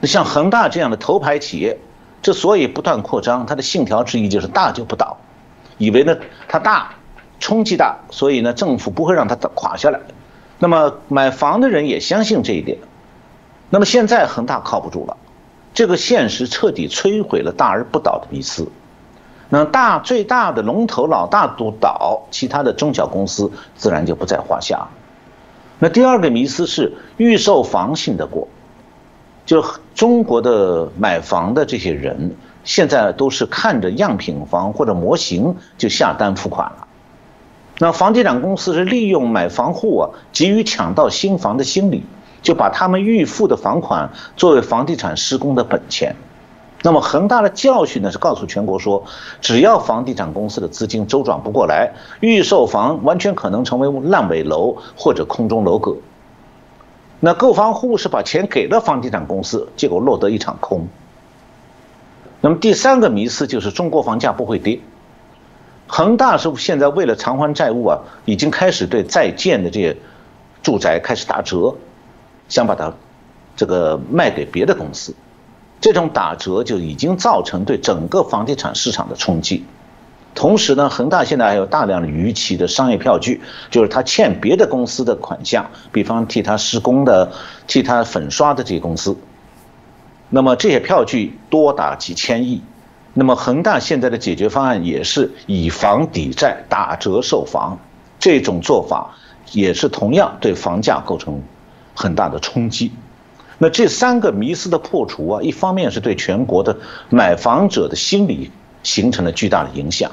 [0.00, 1.78] 那像恒大这样的头牌企业。
[2.22, 5.16] 之所以不断扩张，它的信条之一就是大就不倒，
[5.78, 6.16] 以为呢
[6.48, 6.90] 它大，
[7.38, 10.00] 冲击大，所以呢政府不会让它垮下来。
[10.58, 12.78] 那么买房的人也相信这一点。
[13.70, 15.16] 那么现在恒大靠不住了，
[15.76, 18.66] 这个现实彻底摧毁了大而不倒的迷思。
[19.50, 24.88] 那大最大的龙头老大都倒，其他的中小公司自然就不在话下。
[25.78, 28.48] 那第二个迷思是预售房信得过。
[29.44, 29.62] 就
[29.94, 36.88] 中国的买房的这些人，现在都是看着样品房或者模型就下单付款了。
[37.78, 42.02] 那房地产公司是利用买房户啊急于抢到新房的心理，
[42.46, 46.14] 就把他们预付的房款作为房地产施工的本钱。
[46.82, 49.04] 那么恒大的教训呢是告诉全国说，
[49.40, 51.90] 只要房地产公司的资金周转不过来，
[52.20, 55.96] 预售房完全可能成为烂尾楼或者空中楼阁。
[57.18, 60.86] 那购房户是把钱给了房地产公司，结果落得一场空。
[62.40, 64.78] 那么第三个迷思就是中国房价不会跌。
[65.88, 69.96] 恒大是现在为了偿还债务啊，已经开始对在建的这些
[70.62, 71.74] 住宅开始打折，
[72.48, 72.92] 想把它
[73.56, 75.14] 这个卖给别的公司。
[75.80, 79.64] 这种打折就已经造成对整个房地产市场的冲击。
[80.34, 83.40] 同时呢，恒大现在还有大量的逾期的商业票据，
[83.70, 87.32] 就是他欠别的公司的款项，比方替他施工的、
[87.66, 89.16] 替他粉刷的这些公司。
[90.28, 92.62] 那么这些票据多达几千亿。
[93.14, 97.78] 那么恒大现在的解决方案也是以房抵债，打折售房，
[98.18, 99.14] 这种做法
[99.52, 101.40] 也是同样对房价构成
[101.96, 102.92] 很大的冲击。
[103.58, 106.76] 那这三个迷思的破除啊，一方面是对全国的
[107.08, 108.50] 买房者的心理
[108.82, 110.12] 形成了巨大的影响。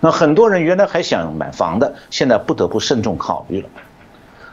[0.00, 3.68] 那很多人原来还想买房的，现在不得不慎重考虑了。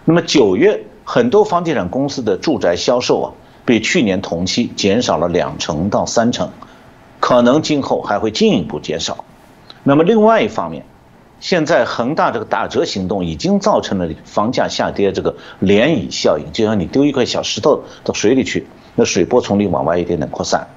[0.05, 3.27] 那么九月，很多房地产公司的住宅销售啊，
[3.63, 6.49] 比去年同期减少了两成到三成，
[7.19, 9.23] 可能今后还会进一步减少。
[9.83, 10.83] 那么另外一方面，
[11.41, 20.67] 现在恒大这个打折行动已经造成了房价下跌这个涟漪效应，就像你丢一块小石头到水里去，那水波从里往外一点点扩散，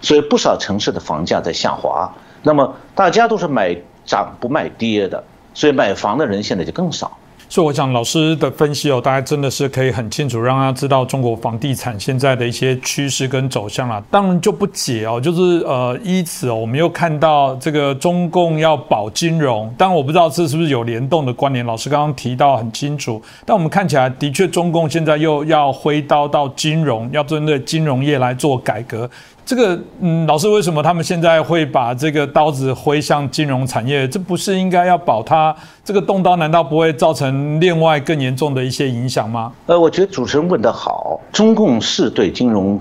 [0.00, 2.12] 所以不少城市的房价在下滑。
[2.42, 3.76] 那么大家都是买
[4.06, 5.22] 涨不卖跌的，
[5.52, 7.18] 所以买房的人现在就更少。
[7.54, 14.02] 所以我想老师的分析哦，大家真的是可以很清楚让大家知道中国房地产现在的一些趋势跟走向了。
[14.10, 21.64] 当然就不解哦，就是呃，依此哦，我们又看到这个中共要保金融，但我不知道这是不是有联动的关联。
[21.64, 29.08] 老师刚刚提到很清楚，但我们看起来的确中共现在又要挥刀到金融，要针对金融业来做改革。
[29.46, 34.08] 这个嗯，老师为什么他们现在会把这个刀子挥向金融产业？
[34.08, 35.54] 这不是应该要保它？
[35.84, 39.52] 这个动刀难道不会造成另外更严重的一些影响吗？
[39.66, 42.80] 呃，我觉得主持人问得好，中共是对金融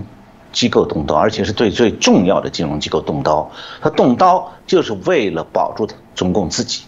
[0.53, 3.51] 机构动刀，而且是对最重要的金融机构动刀。
[3.82, 6.84] 他动刀就是为了保住他中共自己。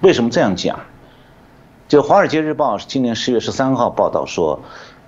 [0.00, 0.80] 为什么这样讲？
[1.88, 4.58] 就《华尔街日报》今年十月十三号报道说，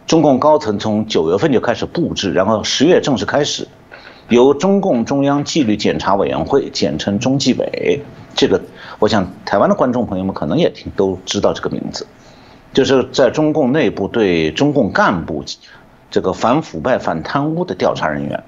[0.06, 3.66] 中共高层从九月份就开始布置，然后十月正式开始。
[4.28, 8.00] 由中共中央纪律检查委员会，简称中纪委，
[8.34, 8.60] 这个
[8.98, 12.06] 我想台湾的观众朋友们可能也听都知道这个名字，
[12.72, 15.44] 就是在中共内部对中共干部
[16.10, 18.42] 这个反腐败、反贪污的调查人员。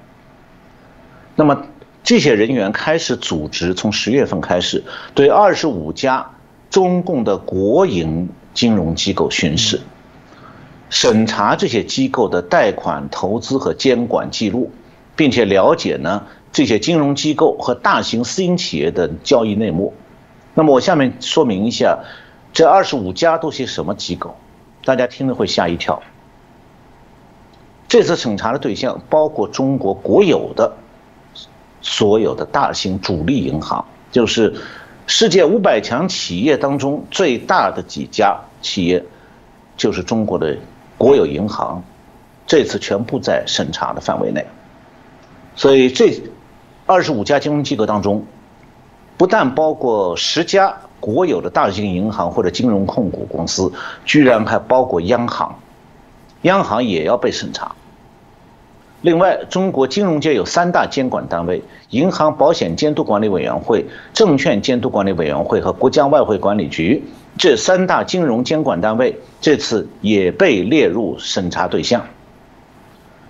[1.35, 1.65] 那么
[2.03, 4.83] 这些人员开始组织，从十月份开始
[5.15, 6.29] 对二十五家
[6.69, 9.79] 中共的国营金融机构巡视，
[10.89, 14.69] 审查这些机构的贷款、投资和监管记录。
[15.19, 19.93] 并且了解呢这些金融机构和大型私营企业的交易内幕，
[20.53, 21.99] 那么我下面说明一下，
[22.53, 24.33] 这二十五家都是什么机构，
[24.85, 26.01] 大家听了会吓一跳。
[27.89, 30.73] 这次审查的对象包括中国国有的
[31.81, 34.55] 所有的大型主力银行，就是
[35.05, 39.03] 世界五百强企业当中最大的几家企业，
[39.75, 40.57] 就是中国的
[40.97, 41.83] 国有银行，
[42.47, 44.45] 这次全部在审查的范围内。
[45.59, 46.17] 所以这
[46.85, 48.25] 二十五家金融机构当中，
[49.17, 53.69] 不但包括十家国有的大型银行或者金融控股公司，
[54.05, 55.59] 居然还包括央行，
[56.43, 57.75] 央行也要被审查。
[59.01, 67.03] 另外，中国金融界有三大监管单位：银行保险监督管理委员会、证券监督管理委员会和国家外汇管理局。
[67.37, 72.05] 这三大金融监管单位这次也被列入审查对象。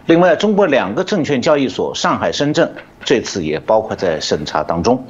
[0.10, 2.74] 另外，中国两个证券交易所上海、深圳
[3.06, 5.06] 这次也包括在审查当中。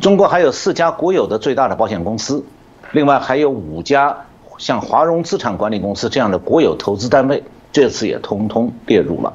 [0.00, 2.44] 中国还有四家国有的最大的保险公司，
[2.92, 4.16] 另外还有五家
[4.58, 7.42] 像华融资产管理公司这样的国有投资单位，
[7.72, 9.32] 这次也通通列入了。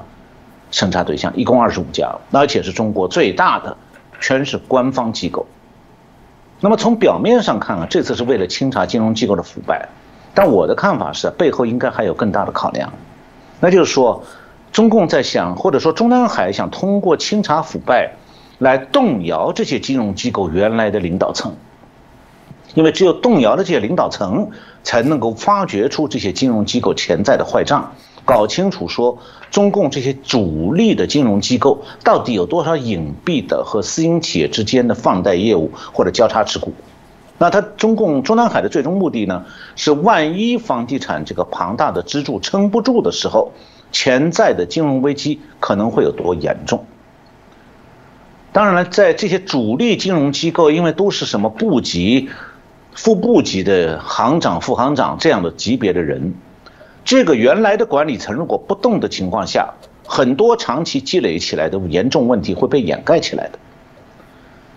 [0.71, 3.75] 审查对象一共二十五家，而且是中国最大的，
[4.21, 5.45] 全是官方机构。
[6.61, 9.89] 那么从表面上看啊，这次是为了清查金融机构的腐败，
[10.33, 12.93] 但我的看法是，背后应该还有更大的考量，
[13.59, 14.23] 那就是说，
[14.71, 18.13] 中共在想，或者说中南海想通过清查腐败，
[18.57, 21.55] 来动摇这些金融机构原来的领导层，
[22.73, 24.49] 因为只有动摇了这些领导层，
[24.81, 27.91] 才能够发掘出这些金融机构潜在的坏账。
[28.23, 29.17] 搞清楚说，
[29.49, 36.71] 中共这些主力的金融机构到底有多少隐蔽的和私营企业之间的放贷业务或者交叉持股？
[37.39, 39.43] 那他中共中南海的最终目的呢？
[39.75, 43.51] 是万一房地产这个庞大的支柱撑不住的时候，
[43.91, 46.85] 潜在的金融危机可能会有多严重？
[48.53, 52.29] 当然了，在这些主力金融机构，因为都是什么部级、
[52.93, 56.33] 副部级的行长、副行长这样的级别的人。
[57.05, 59.73] 这个原来的管理层如果不动的情况下，
[60.05, 63.59] 很多长期积累起来的严重问题会被掩盖起来的。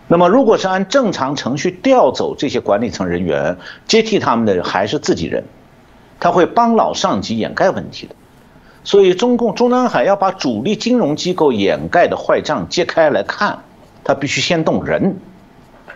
[0.07, 3.57] 那么，如果是按正常程序调走这些管理层人员，
[3.89, 5.45] 接替他们的还是自己人，
[6.21, 8.15] 他会帮老上级掩盖问题的。
[8.85, 13.61] 所以，中共中南海要把主力金融机构掩盖的坏账揭开来看，
[14.05, 15.17] 他必须先动人。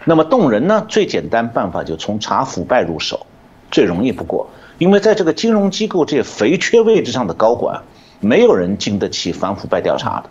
[0.05, 0.87] 那么，动人呢？
[0.89, 3.27] 最简单办法就从查腐败入手，
[3.71, 4.49] 最容易不过。
[4.79, 7.83] 因为在这个金融机构这肥缺位置上的高管，
[8.21, 10.31] 没有人经得起反腐败调查的。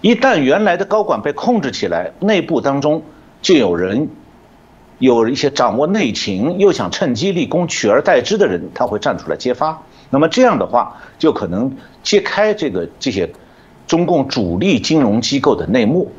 [0.00, 3.02] 一旦原来的高管被控制起来，内部当中
[3.42, 4.08] 就有人
[4.98, 9.82] 有一些掌握内情又想趁机立功取而代之的人，他会站出来揭发。
[10.10, 13.32] 那么这样的话，就可能揭开这个这些
[13.86, 16.12] 中共主力金融机构的内幕。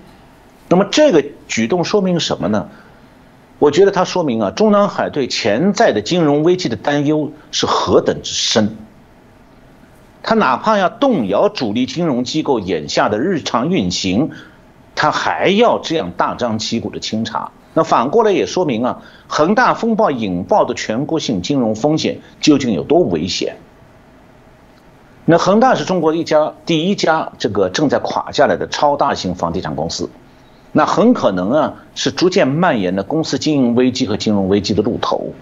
[0.67, 2.69] 那么这个举动说明什么呢？
[3.57, 8.75] 我觉得它说明啊，中南海对潜在的金融危机的担忧是何等之深。
[10.21, 14.31] 他哪怕要动摇主力金融机构眼下的日常运行，
[14.95, 17.51] 他还要这样大张旗鼓的清查。
[17.75, 23.57] 那反过来也说明啊，恒大风暴引爆的全国性金融风险究竟有多危险？
[25.27, 30.07] 那恒大是中国一家第一家这个正在垮下来的超大型房地产公司。
[30.71, 35.33] 那很可能啊，是逐渐蔓延的公司经营危机和金融危机的路头。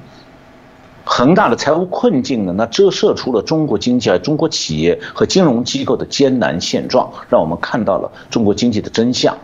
[1.04, 9.38] 恒大的财务困境呢，那折射出了中国经济啊、中国企业和金融机构的艰难现状，让我们看到了中国经济的真相。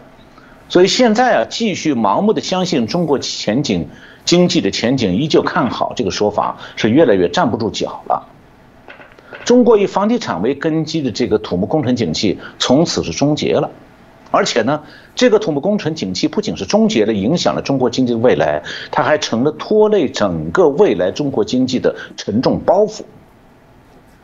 [0.69, 3.89] 所以现在啊，继续盲目的相信中国前景、
[4.23, 8.25] 经济的前景依旧看好这个说法，是越来越站不住脚了。
[9.49, 13.71] 中国以房地产为根基的这个土木工程景气，从此是终结了。
[14.29, 14.83] 而且呢，
[15.15, 23.01] 这个土木工程景气不仅是终结了，影响了中国经济的未来，它还成了拖累整个未来中国经济的沉重包袱。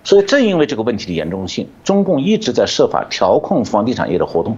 [0.04, 4.56] 所以，正因为这个问题的严重性，中共一直在设法调控房地产业的活动，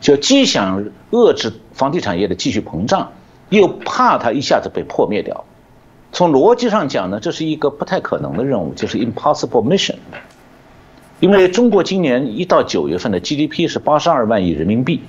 [0.00, 3.12] 就既想遏制房地产业的继续膨胀，
[3.50, 5.44] 又怕它一下子被破灭掉。
[6.16, 9.96] 从逻辑上讲呢，这是一个不太可能的任务，就是 impossible mission。
[11.20, 15.02] 因为中国今年一到九月份的 GDP 是八十二万亿人民币，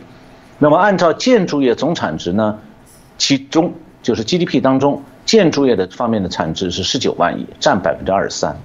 [0.60, 2.60] 那么按照建筑业总产值呢，
[3.18, 8.58] 其中就是 GDP 当中建筑业的方面的产值是十九万亿，占百分之二十三。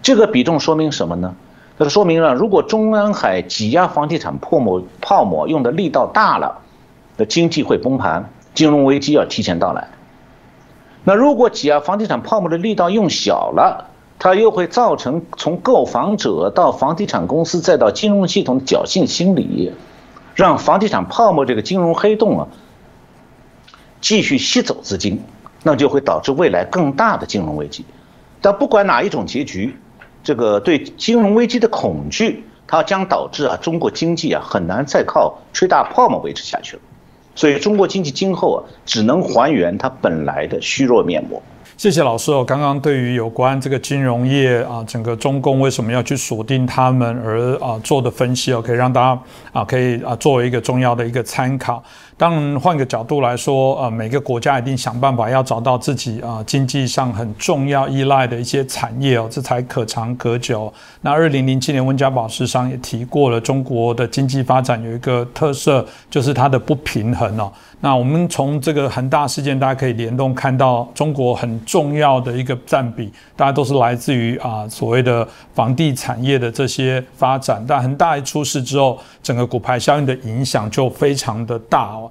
[0.00, 1.36] 这个比重说明什么呢？
[1.78, 6.56] 它说明了如果中南海挤压房地产泡沫泡沫用的力道大了，
[7.18, 9.86] 那经济会崩盘，金融危机要提前到来。
[11.08, 19.72] 那如果挤压房地产泡沫的力道用小了，它又会造成从购房者到房地产公司再到金融系统的侥幸心理，
[20.34, 22.48] 让房地产泡沫这个金融黑洞啊，
[24.00, 25.22] 继续吸走资金，
[25.62, 27.84] 那就会导致未来更大的金融危机。
[28.40, 29.78] 但不管哪一种结局，
[30.24, 36.82] 这个对金融危机的恐惧，它将导致啊中国经济啊很难再靠吹大泡沫维持下去了。
[37.36, 41.40] 所以中国经济今后啊只能还原它本来的虚弱面目。
[41.76, 49.20] 谢谢老师哦，刚刚对于有关这个金融业啊，整个中共为什么要去锁定他们而啊做的分析哦，可以让大家
[49.52, 51.84] 啊可以啊作为一个重要的一个参考。
[52.18, 60.72] 当然，换个角度来说，呃，每个国家一定想办法要找到自己啊经济上很重要依赖的一些产业哦，这才可长可久。
[61.02, 67.52] 那二零零七年温家宝师上也提过了，中国的经济发展有一个特色，就是它的不平衡哦。
[67.80, 77.62] 那我们从这个恒大事件，大家可以联动看到，中国很重要的一个占比，大家都是来自于啊所谓的房地产业的这些发展。
[77.68, 82.05] 但恒大一出事之后，整个股牌效应的影响就非常的大哦。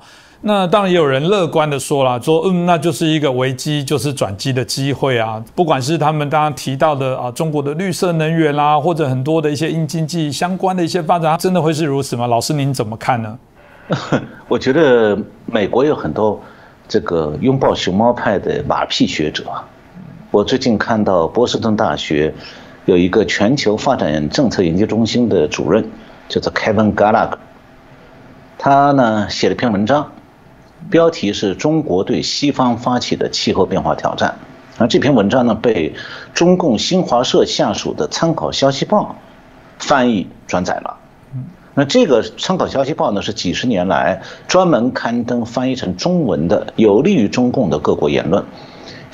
[0.47, 5.43] 那当然也有人乐观的说了，说嗯，那就是一个危机，就是转机的机会啊。
[5.55, 12.27] 不管是他们刚刚提到的啊，中国的绿色能源啦，或者很多的一些硬经济相关的一些发展，真的会是如此吗？
[12.27, 13.39] 老师您怎么看呢？
[14.47, 15.17] 我觉得
[15.47, 16.39] 美国有很多
[16.87, 19.45] 这个拥抱熊猫派的马屁学者。
[20.29, 22.31] 我最近看到波士顿大学
[22.85, 25.83] 有一个全球发展政策研究中心的主任，
[26.29, 27.37] 叫做 Kevin Gallagher，
[28.59, 30.07] 他呢写了篇文章。
[30.89, 34.38] 标题是中国对西方发起的气候变化挑战，
[34.77, 35.95] 而这篇文章呢被
[36.33, 39.15] 中共新华社下属的参考消息报
[39.79, 40.97] 翻译转载了。
[41.73, 48.45] 那这个参考消息报呢是几十年来专门刊登翻译成中文的有利于中共的各国言论，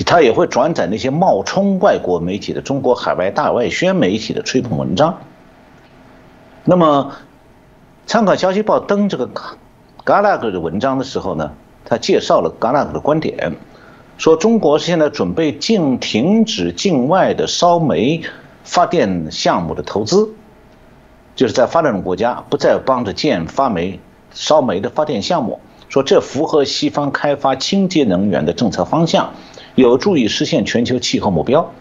[0.05, 5.17] 他也会转载那些冒充外国媒体的中国海外大外宣媒体的吹捧文章。
[6.65, 7.13] 那么，
[8.05, 9.29] 参考消息报登这个。
[10.03, 11.51] 嘎拉格的文章的时候呢，
[11.85, 13.55] 他介绍了嘎拉格的观点，
[14.17, 18.23] 说中国现在准备禁停止境外的烧煤
[18.63, 20.27] 发电项目的投资，
[21.35, 23.99] 就是在发展中国家不再帮着建发煤
[24.31, 29.31] 烧煤的发电项目，说这符合西方开发清洁能源的政策方向，
[29.75, 31.71] 有助于实现全球气候目标，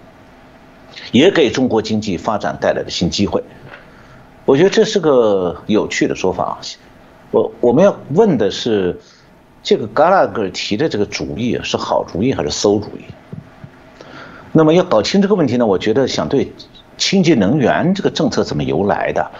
[1.13, 3.43] 也给中国经济发展带来了新机会。
[4.45, 6.59] 我觉得这是个有趣的说法。
[7.31, 8.99] 我我们要问的是，
[9.63, 13.05] 这个嘎拉格提的这个主意是好主意还是馊主意？
[14.53, 16.53] 那么要搞清这个问题呢，我觉得想对
[16.99, 19.31] 清洁能源这个政策怎么由来的，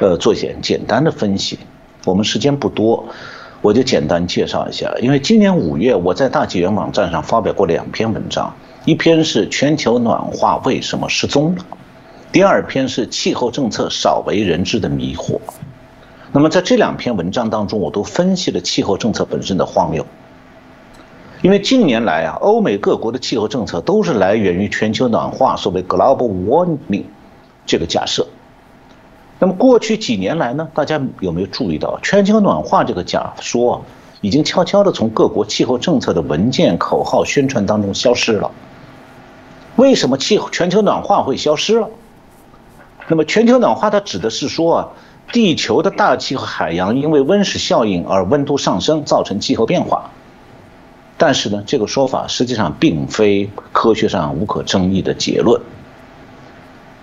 [0.00, 1.58] 呃，做简简单的分析。
[2.04, 3.08] 我们时间不多，
[3.62, 4.94] 我就简单介绍一下。
[5.00, 11.64] 因为今年五月，我在大纪元网站上发表过两篇文章，一篇是全球暖化为什么失踪了，
[12.30, 15.40] 第二篇是气候政策少为人知的迷惑。
[16.32, 20.06] 那么在这两篇文章当中，我都分析了气候政策本身的荒谬。
[21.42, 27.02] 因为近年来啊，欧美各国的气候政策都是来源于全球暖化，所谓 global warming
[27.66, 28.24] 这个假设。
[29.40, 33.82] 那么过去几年来呢，大家有没有注意到，全球暖化这个假说
[34.20, 38.48] 已经悄悄地从各国气候政策的文件、口号、宣传当中消失了？
[39.74, 41.88] 为什么气候全球暖化会消失了？
[43.08, 44.88] 那么全球暖化它指的是说啊。
[45.32, 50.10] 地球的大气和海洋因为温室效应而温度上升，造成气候变化。
[51.16, 55.60] 但是呢，这个说法实际上并非科学上无可争议的结论。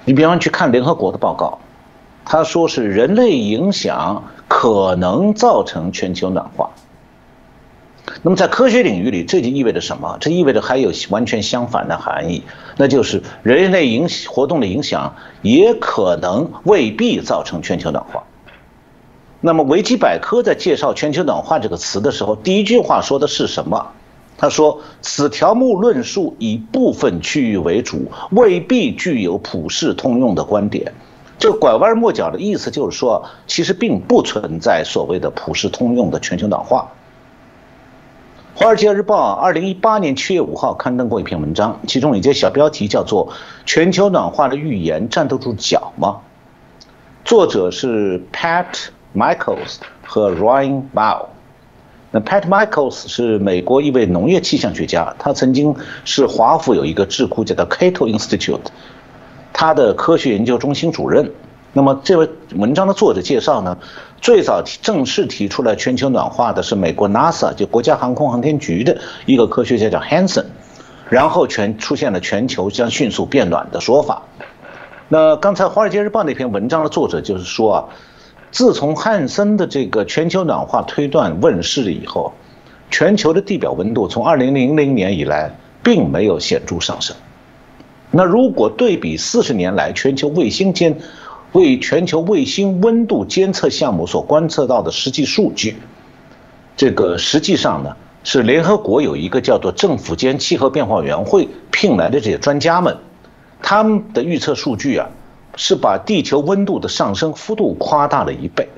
[0.06, 1.60] 你比方去看联合国的报告，
[2.26, 6.72] 他说是人类影响可能造成全球暖化。
[8.22, 10.18] 那么在科学领域里，这就意味着什么？
[10.20, 12.44] 这意味着还有完全相反的含义，
[12.78, 18.24] 那就是人类影活动的影响也可能未必造成全球暖化。
[19.42, 23.88] 那么维基百科在介绍“全球暖化”这个词的时候，第一句话说的是什么？
[24.38, 30.94] 他说：“此条目论述以部分区域为主，未必具有普世通用的观点。”
[31.40, 36.92] 这拐弯抹角的意思就是说，其实并不存在所谓的普世通用的全球暖化。
[38.60, 43.32] 《华尔街日报》二零一八年七月五号刊登过一篇文章，其中有一节小标题叫做
[43.68, 46.18] “全球暖化的预言站得住脚吗？”
[47.24, 48.66] 作者是 Pat
[49.16, 51.28] Michaels 和 Ryan Bow。
[52.10, 58.66] 那 Pat Michaels 是美国一位农业气象学家，他曾经是华府有一个智库叫做 Cato Institute，
[59.54, 61.32] 他的科学研究中心主任。
[61.74, 63.78] 那么这位文章的作者介绍呢，
[64.20, 70.46] 最早正式提出来全球暖化的是美国 NASA 就国家航空航天局的一个科学家叫 Hansen，
[71.10, 74.24] 然后全出现了全球将迅速变暖的说法。
[75.08, 77.86] 那刚才《华尔街日报》那篇文章的作者就是说啊，
[78.52, 82.34] 自从汉森的这个全球暖化推断问世以后，
[82.90, 87.16] 全球的地表温度从2000年以来并没有显著上升。
[88.12, 90.98] 那如果对比四十年来全球卫星间
[91.58, 95.76] 为全球卫星温度监测项目所观测到的实际数据，
[96.76, 102.96] 这个实际上呢是联合国有一个叫做政府间气候变化委员会聘来的这些专家们，
[103.60, 105.10] 他们的预测数据啊
[105.56, 108.70] 是把地球温度的上升幅度夸大了一倍。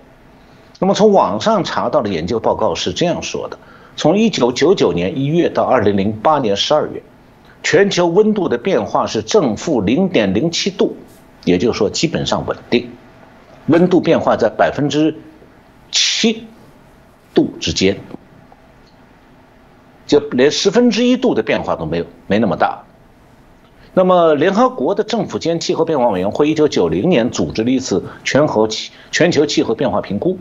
[0.80, 3.59] 那么从网上查到的研究报告是这样说的：
[3.97, 7.03] 从1999年1月到2008年12月。
[7.61, 10.95] 全球温度的变化是正负零点零七度，
[11.50, 12.91] 也就是说基本上稳定，
[13.66, 15.16] 温度变化在百分之
[15.89, 16.45] 七
[17.34, 18.00] 度之间，
[20.06, 22.84] 就连十分之一度的变化都没有，没那么大。
[23.95, 30.38] 那么，联合国的政府间气候变化委员会一九九零年组织了一次全球气全球气候变化评估，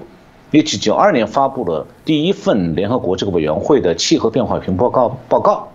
[0.50, 5.72] 一九九二年发布了第一份联合国这个委员会的气候变化评报告报告。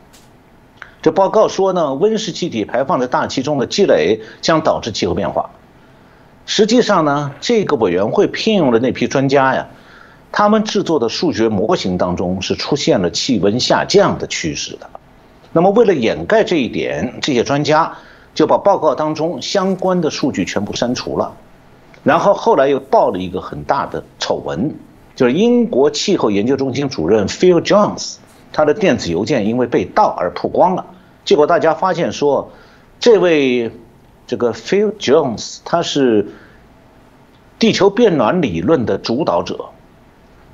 [1.03, 5.49] 这报告说呢，温室气体排放在大气中的积累将导致气候变化。
[6.45, 9.67] 实际上呢，这个委员会聘用的那批专家呀，
[10.31, 14.89] 他们制作的数学模型当中是出现了气温下降的趋势的。
[15.51, 17.93] 那么为了掩盖这一点，这些专家
[18.33, 21.33] 就把报告当中相关的数据全部删除了。
[22.01, 24.73] 然后后来又爆了一个很大的丑闻，
[25.17, 28.15] 就是英国气候研究中心主任 Phil Jones。
[28.53, 30.85] 他的电子邮件因为被盗而曝光了，
[31.25, 32.51] 结果大家发现说，
[32.99, 33.71] 这位
[34.25, 36.27] 这个 Phil Jones 他是
[37.59, 39.65] 地球变暖理论的主导者，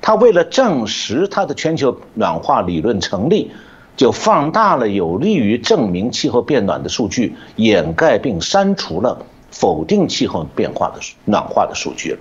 [0.00, 3.52] 他为了证实他的全球暖化理论成立，
[3.96, 12.18] 就放大了有利于证明气候变暖的数据，掩盖并删除了否定气候变化的暖化的数据了。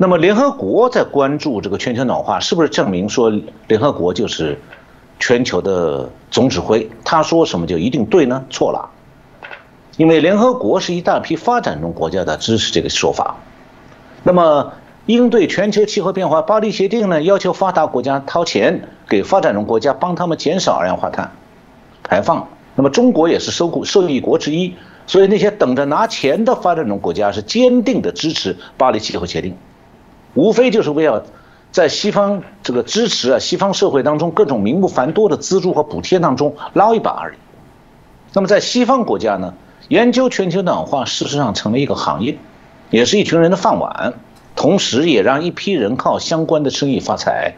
[0.00, 3.32] 那么，联合国在关注这个全球暖化，是不是证明说
[3.66, 4.56] 联合国就是
[5.18, 6.88] 全球的总指挥？
[7.04, 8.44] 他说什么就一定对呢？
[8.48, 8.88] 错了，
[9.96, 13.38] 因为联合国是一大批发展中国家的支持这个说法。
[14.22, 14.72] 那么，
[15.06, 21.32] 应对全球气候变化，巴黎协定呢要求发达国家掏钱给发展中国家，帮他们减少二氧化碳
[22.04, 22.46] 排放。
[22.76, 24.76] 那么，中国也是受受益国之一，
[25.08, 29.56] 所以那些等着拿钱的发展中国家是坚定的支持巴黎气候协定。
[30.38, 31.24] 无非就是为了
[31.72, 37.36] 在西方这个支持啊，西方社会当中各种名目繁多的资助和补贴当中捞一把而已。
[38.34, 39.52] 那么在西方国家呢，
[39.88, 42.38] 研究全球暖化事实上成了一个行业，
[42.90, 44.14] 也是一群人的饭碗，
[44.54, 47.56] 同时也让一批人靠相关的生意发财。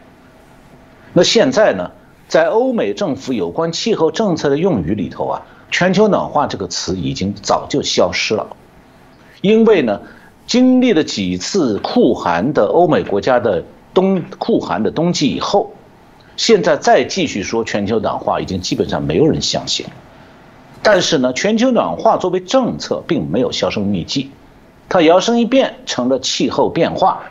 [1.13, 1.91] 那现在呢，
[2.27, 8.47] 在欧美政府有关气候政策的用语里头啊，全球暖化这个词已经早就消失了，
[9.41, 10.01] 因为呢。
[10.47, 13.63] 经历了几次酷寒的欧美国家的
[13.93, 15.71] 冬酷寒的冬季以后，
[16.35, 19.91] 现在再继续说全球暖化，已经基本上没有人相信了。
[20.83, 24.31] 但是呢，全球暖化作为政策并没有销声匿迹，
[24.89, 27.21] 它摇身一变成了气候变化，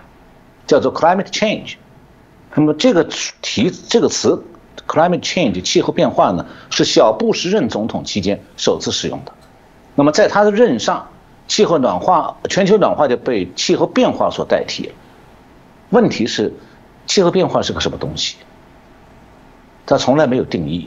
[0.66, 1.74] 叫做 climate change。
[2.54, 3.04] 那么这个
[3.42, 4.42] 题这个词
[4.86, 9.32] climate change 气候变化呢，是小布什任总统期间首次使用的。
[9.94, 11.06] 那么在他的任上。
[11.50, 14.92] 气候暖化，全球暖化就被气候变化所代替。
[15.88, 16.54] 问题是，
[17.08, 18.36] 气候变化是个什么东西？
[19.84, 20.86] 它从来没有定义。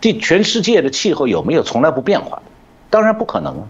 [0.00, 2.40] 地全世界的气候有没有从来不变化？
[2.88, 3.66] 当然不可能啊。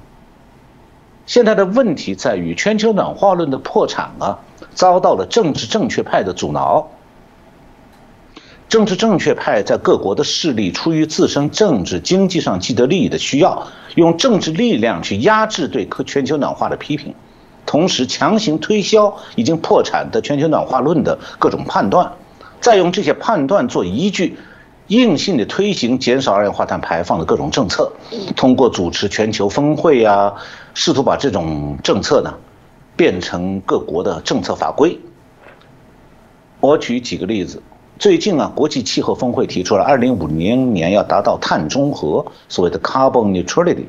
[1.26, 4.38] 现在的问题在于，全球暖化论的破产啊，
[4.74, 6.88] 遭到了政治正确派的阻挠。
[8.76, 17.14] 政治正确派在各国的势力出于自身政治经济上既得利益的需要，用政治力量去压制对科全球暖化的批评，
[17.64, 22.12] 同时强行推销已经破产的全球暖化论的各种判断，
[22.60, 24.36] 再用这些判断做依据，
[24.88, 27.90] 硬性的推行减少二氧化碳排放的各种政策，
[28.36, 30.34] 通过主持全球峰会呀，
[30.74, 32.34] 试图把这种政策呢
[32.94, 35.00] 变成各国的政策法规。
[36.60, 37.62] 我举几个例子。
[37.98, 43.86] 最近啊，国际气候峰会提出了二零五零年要达到碳中和，所谓的 carbon neutrality，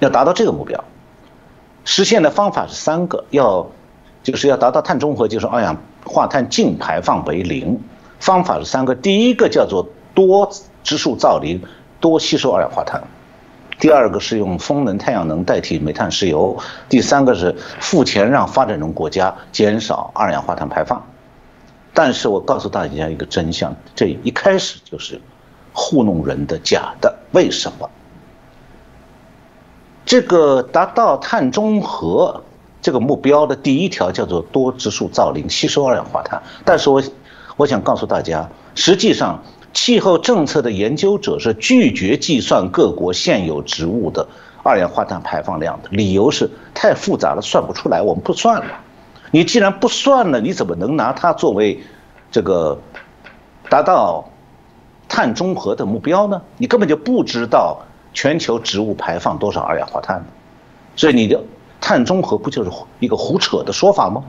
[0.00, 0.84] 要达到这个目标，
[1.84, 3.66] 实现的方法是三个，要
[4.22, 7.80] 就是要达到碳中和，就是二氧化碳净排放为零。
[8.20, 10.52] 方法是三个，第一个叫做多
[10.84, 11.60] 植树造林，
[12.00, 13.00] 多吸收二氧化碳；
[13.80, 16.54] 第二个是用风能、太阳能代替煤炭、石油；
[16.88, 21.02] 第三个是付钱让发展中国家减少二氧化碳排放。
[21.94, 25.20] 但是我告诉大家一个真相，这一开始就是
[25.72, 27.18] 糊弄人的、假的。
[27.32, 27.88] 为什么？
[30.04, 32.42] 这个达到碳中和
[32.80, 36.42] 这个目标的第一条叫做多植树造林，吸收二氧化碳。
[36.64, 37.02] 但是我
[37.56, 44.26] 我想告诉大家，实际上，气候政策的研究者是拒绝计算各国现有植物的
[44.62, 48.80] 二氧化碳排放量的，理由是太复杂了，算不出来，我们不算了。
[49.32, 51.82] 你既然不算了，你怎么能拿它作为
[52.30, 52.78] 这个
[53.68, 54.30] 达到
[55.08, 56.40] 碳中和的目标呢？
[56.58, 57.80] 你根本就不知道
[58.14, 60.24] 全球植物排放多少二氧化碳，
[60.94, 61.42] 所以你的
[61.80, 62.70] 碳中和不就是
[63.00, 64.22] 一个胡扯的说法吗？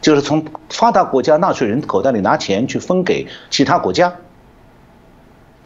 [0.00, 4.12] 就是从发达国家纳税人口袋里拿钱去分给其他国家，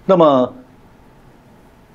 [0.05, 0.53] 那么，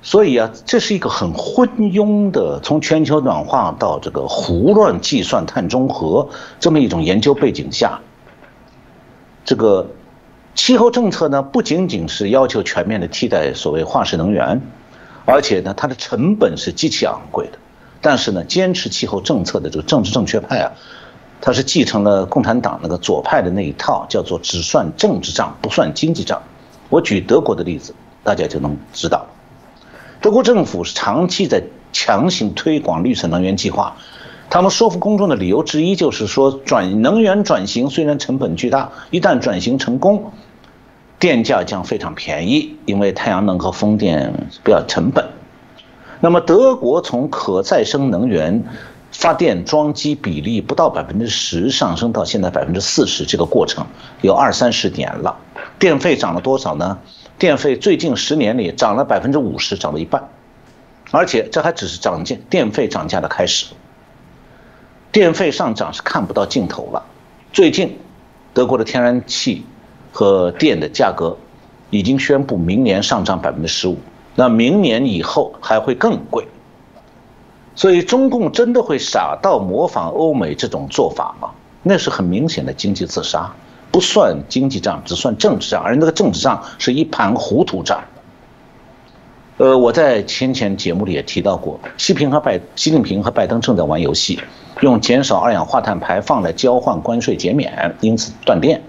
[0.02, 6.28] 所以啊，这是一个很昏庸的，从全球暖化到这个胡乱计算碳中和
[6.58, 8.00] 这么一种研究背景下，
[9.44, 9.86] 这个
[10.54, 14.60] 气候政策呢，不仅仅是要求全面的替代所谓化石能源，
[15.24, 17.58] 而且呢，它的成本是极其昂贵的。
[18.00, 20.72] 但是呢，坚持气候政策的这个政治正确派啊。
[21.44, 26.40] 他是继承了共产党那个左派的那一套，叫做只算政治账不算经济账。
[26.88, 27.92] 我举德国的例子，
[28.22, 29.26] 大家就能知道，
[30.22, 33.96] 德国政府是长期在强行推广绿色能源计划。
[34.48, 40.32] 他们说服公众的理由之一就是说，转能源转型虽然成本巨大，一旦转型成功，
[41.18, 45.26] 电价将非常便宜，因为太阳能和风电不要成本。
[46.20, 48.64] 那么德国从可再生能源。
[49.14, 53.86] 发电装机比例不到百分之十，上升到现在百分之四十，这个过程
[54.22, 55.36] 有二三十年了。
[55.78, 56.96] 电费涨了多少呢？
[57.42, 60.28] 电费最近十年里涨了百分之五十，涨了一半。
[61.10, 63.66] 而且这还只是涨价，电费涨价的开始。
[65.10, 67.02] 电费上涨是看不到尽头了。
[67.52, 67.98] 最近，
[68.54, 69.66] 德国的天然气
[70.12, 71.36] 和电的价格
[71.90, 73.98] 已经宣布明年上涨百分之十五，
[74.36, 76.46] 那明年以后还会更贵。
[77.74, 81.50] 所以中共真的会傻到模仿欧美这种做法吗？
[81.82, 83.52] 那是很明显的经济自杀，
[83.92, 88.02] 不算经济账，只算政治账，而那个政治账是一盘糊涂账。
[89.58, 94.40] 呃，我在先前节目里也提到过，习平和拜习近平和拜登正在玩游戏，
[94.80, 98.82] 用减少二氧化碳排放来交换关税减免，因此断电。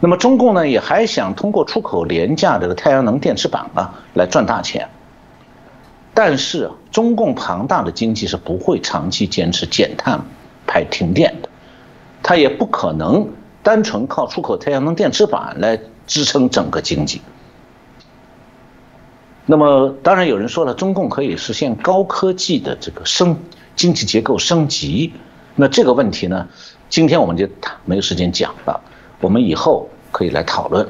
[0.00, 4.86] 那么中共呢，也还想通过出口廉价的太阳能电池板啊，来赚大钱。
[6.12, 10.20] 但是中共庞大的经济是不会长期坚持减碳、
[10.66, 11.48] 排停电的，
[12.22, 13.26] 它也不可能
[13.62, 17.20] 单纯靠出口太阳能电池板来支撑整个经济。
[19.46, 23.36] 那么，当然有人说了，中共可以实现高科技的这个升
[23.74, 25.12] 经济结构升级。
[25.56, 26.48] 那这个问题呢，
[26.88, 27.48] 今天我们就
[27.84, 28.80] 没有时间讲了，
[29.20, 30.88] 我们以后可以来讨论。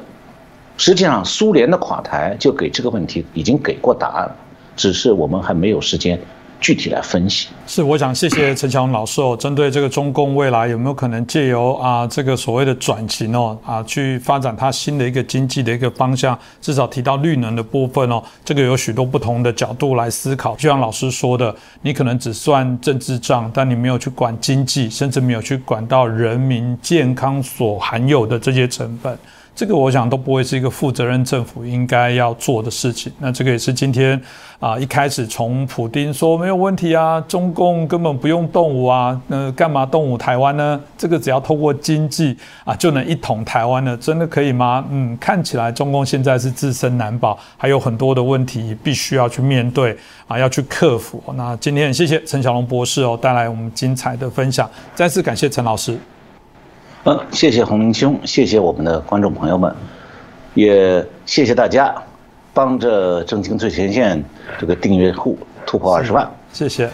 [0.77, 4.35] 实际上，苏联的垮台就给这个问题已经给过答案了。
[4.75, 6.19] 只是我们还没有时间
[6.63, 7.49] 具体来分析。
[7.67, 9.35] 是，我想谢谢陈强老师哦。
[9.37, 20.55] 针对这个中共未来有没有可能借由啊这个所谓的转型哦啊去发展它新的一个经济的一个方向，至少提到绿能的部分哦，这个有许多不同的角度来思考。
[20.55, 29.17] 就像老师说的，你可能只算政治账，但你没有去管经济，甚至没有去管到人民健康所含有的这些成本。
[29.55, 33.13] 这个我想都不会是一个负责任政府应该要做的事情。
[33.19, 34.19] 那这个也是今天
[34.59, 40.79] 啊一开始从普丁说没有问题啊，中共根本不用动武啊，那干嘛动武台湾呢？
[40.97, 43.95] 这个只要透过经济啊就能一统台湾呢？
[43.97, 44.83] 真的可以吗？
[44.89, 49.95] 嗯，看起来中共现在是自身难保，还有很多的问题必须要去面对
[50.27, 51.23] 啊，要去克服。
[51.35, 55.95] 那今天谢谢陈小龙博士哦带来我们精彩的分享，再次感谢陈老师。
[57.05, 59.75] 嗯，谢谢洪明兄，谢谢我们的观众朋友们，
[60.53, 61.93] 也谢谢大家
[62.53, 64.23] 帮着正清最前线
[64.57, 66.89] 这个订阅户突破二十万，谢谢。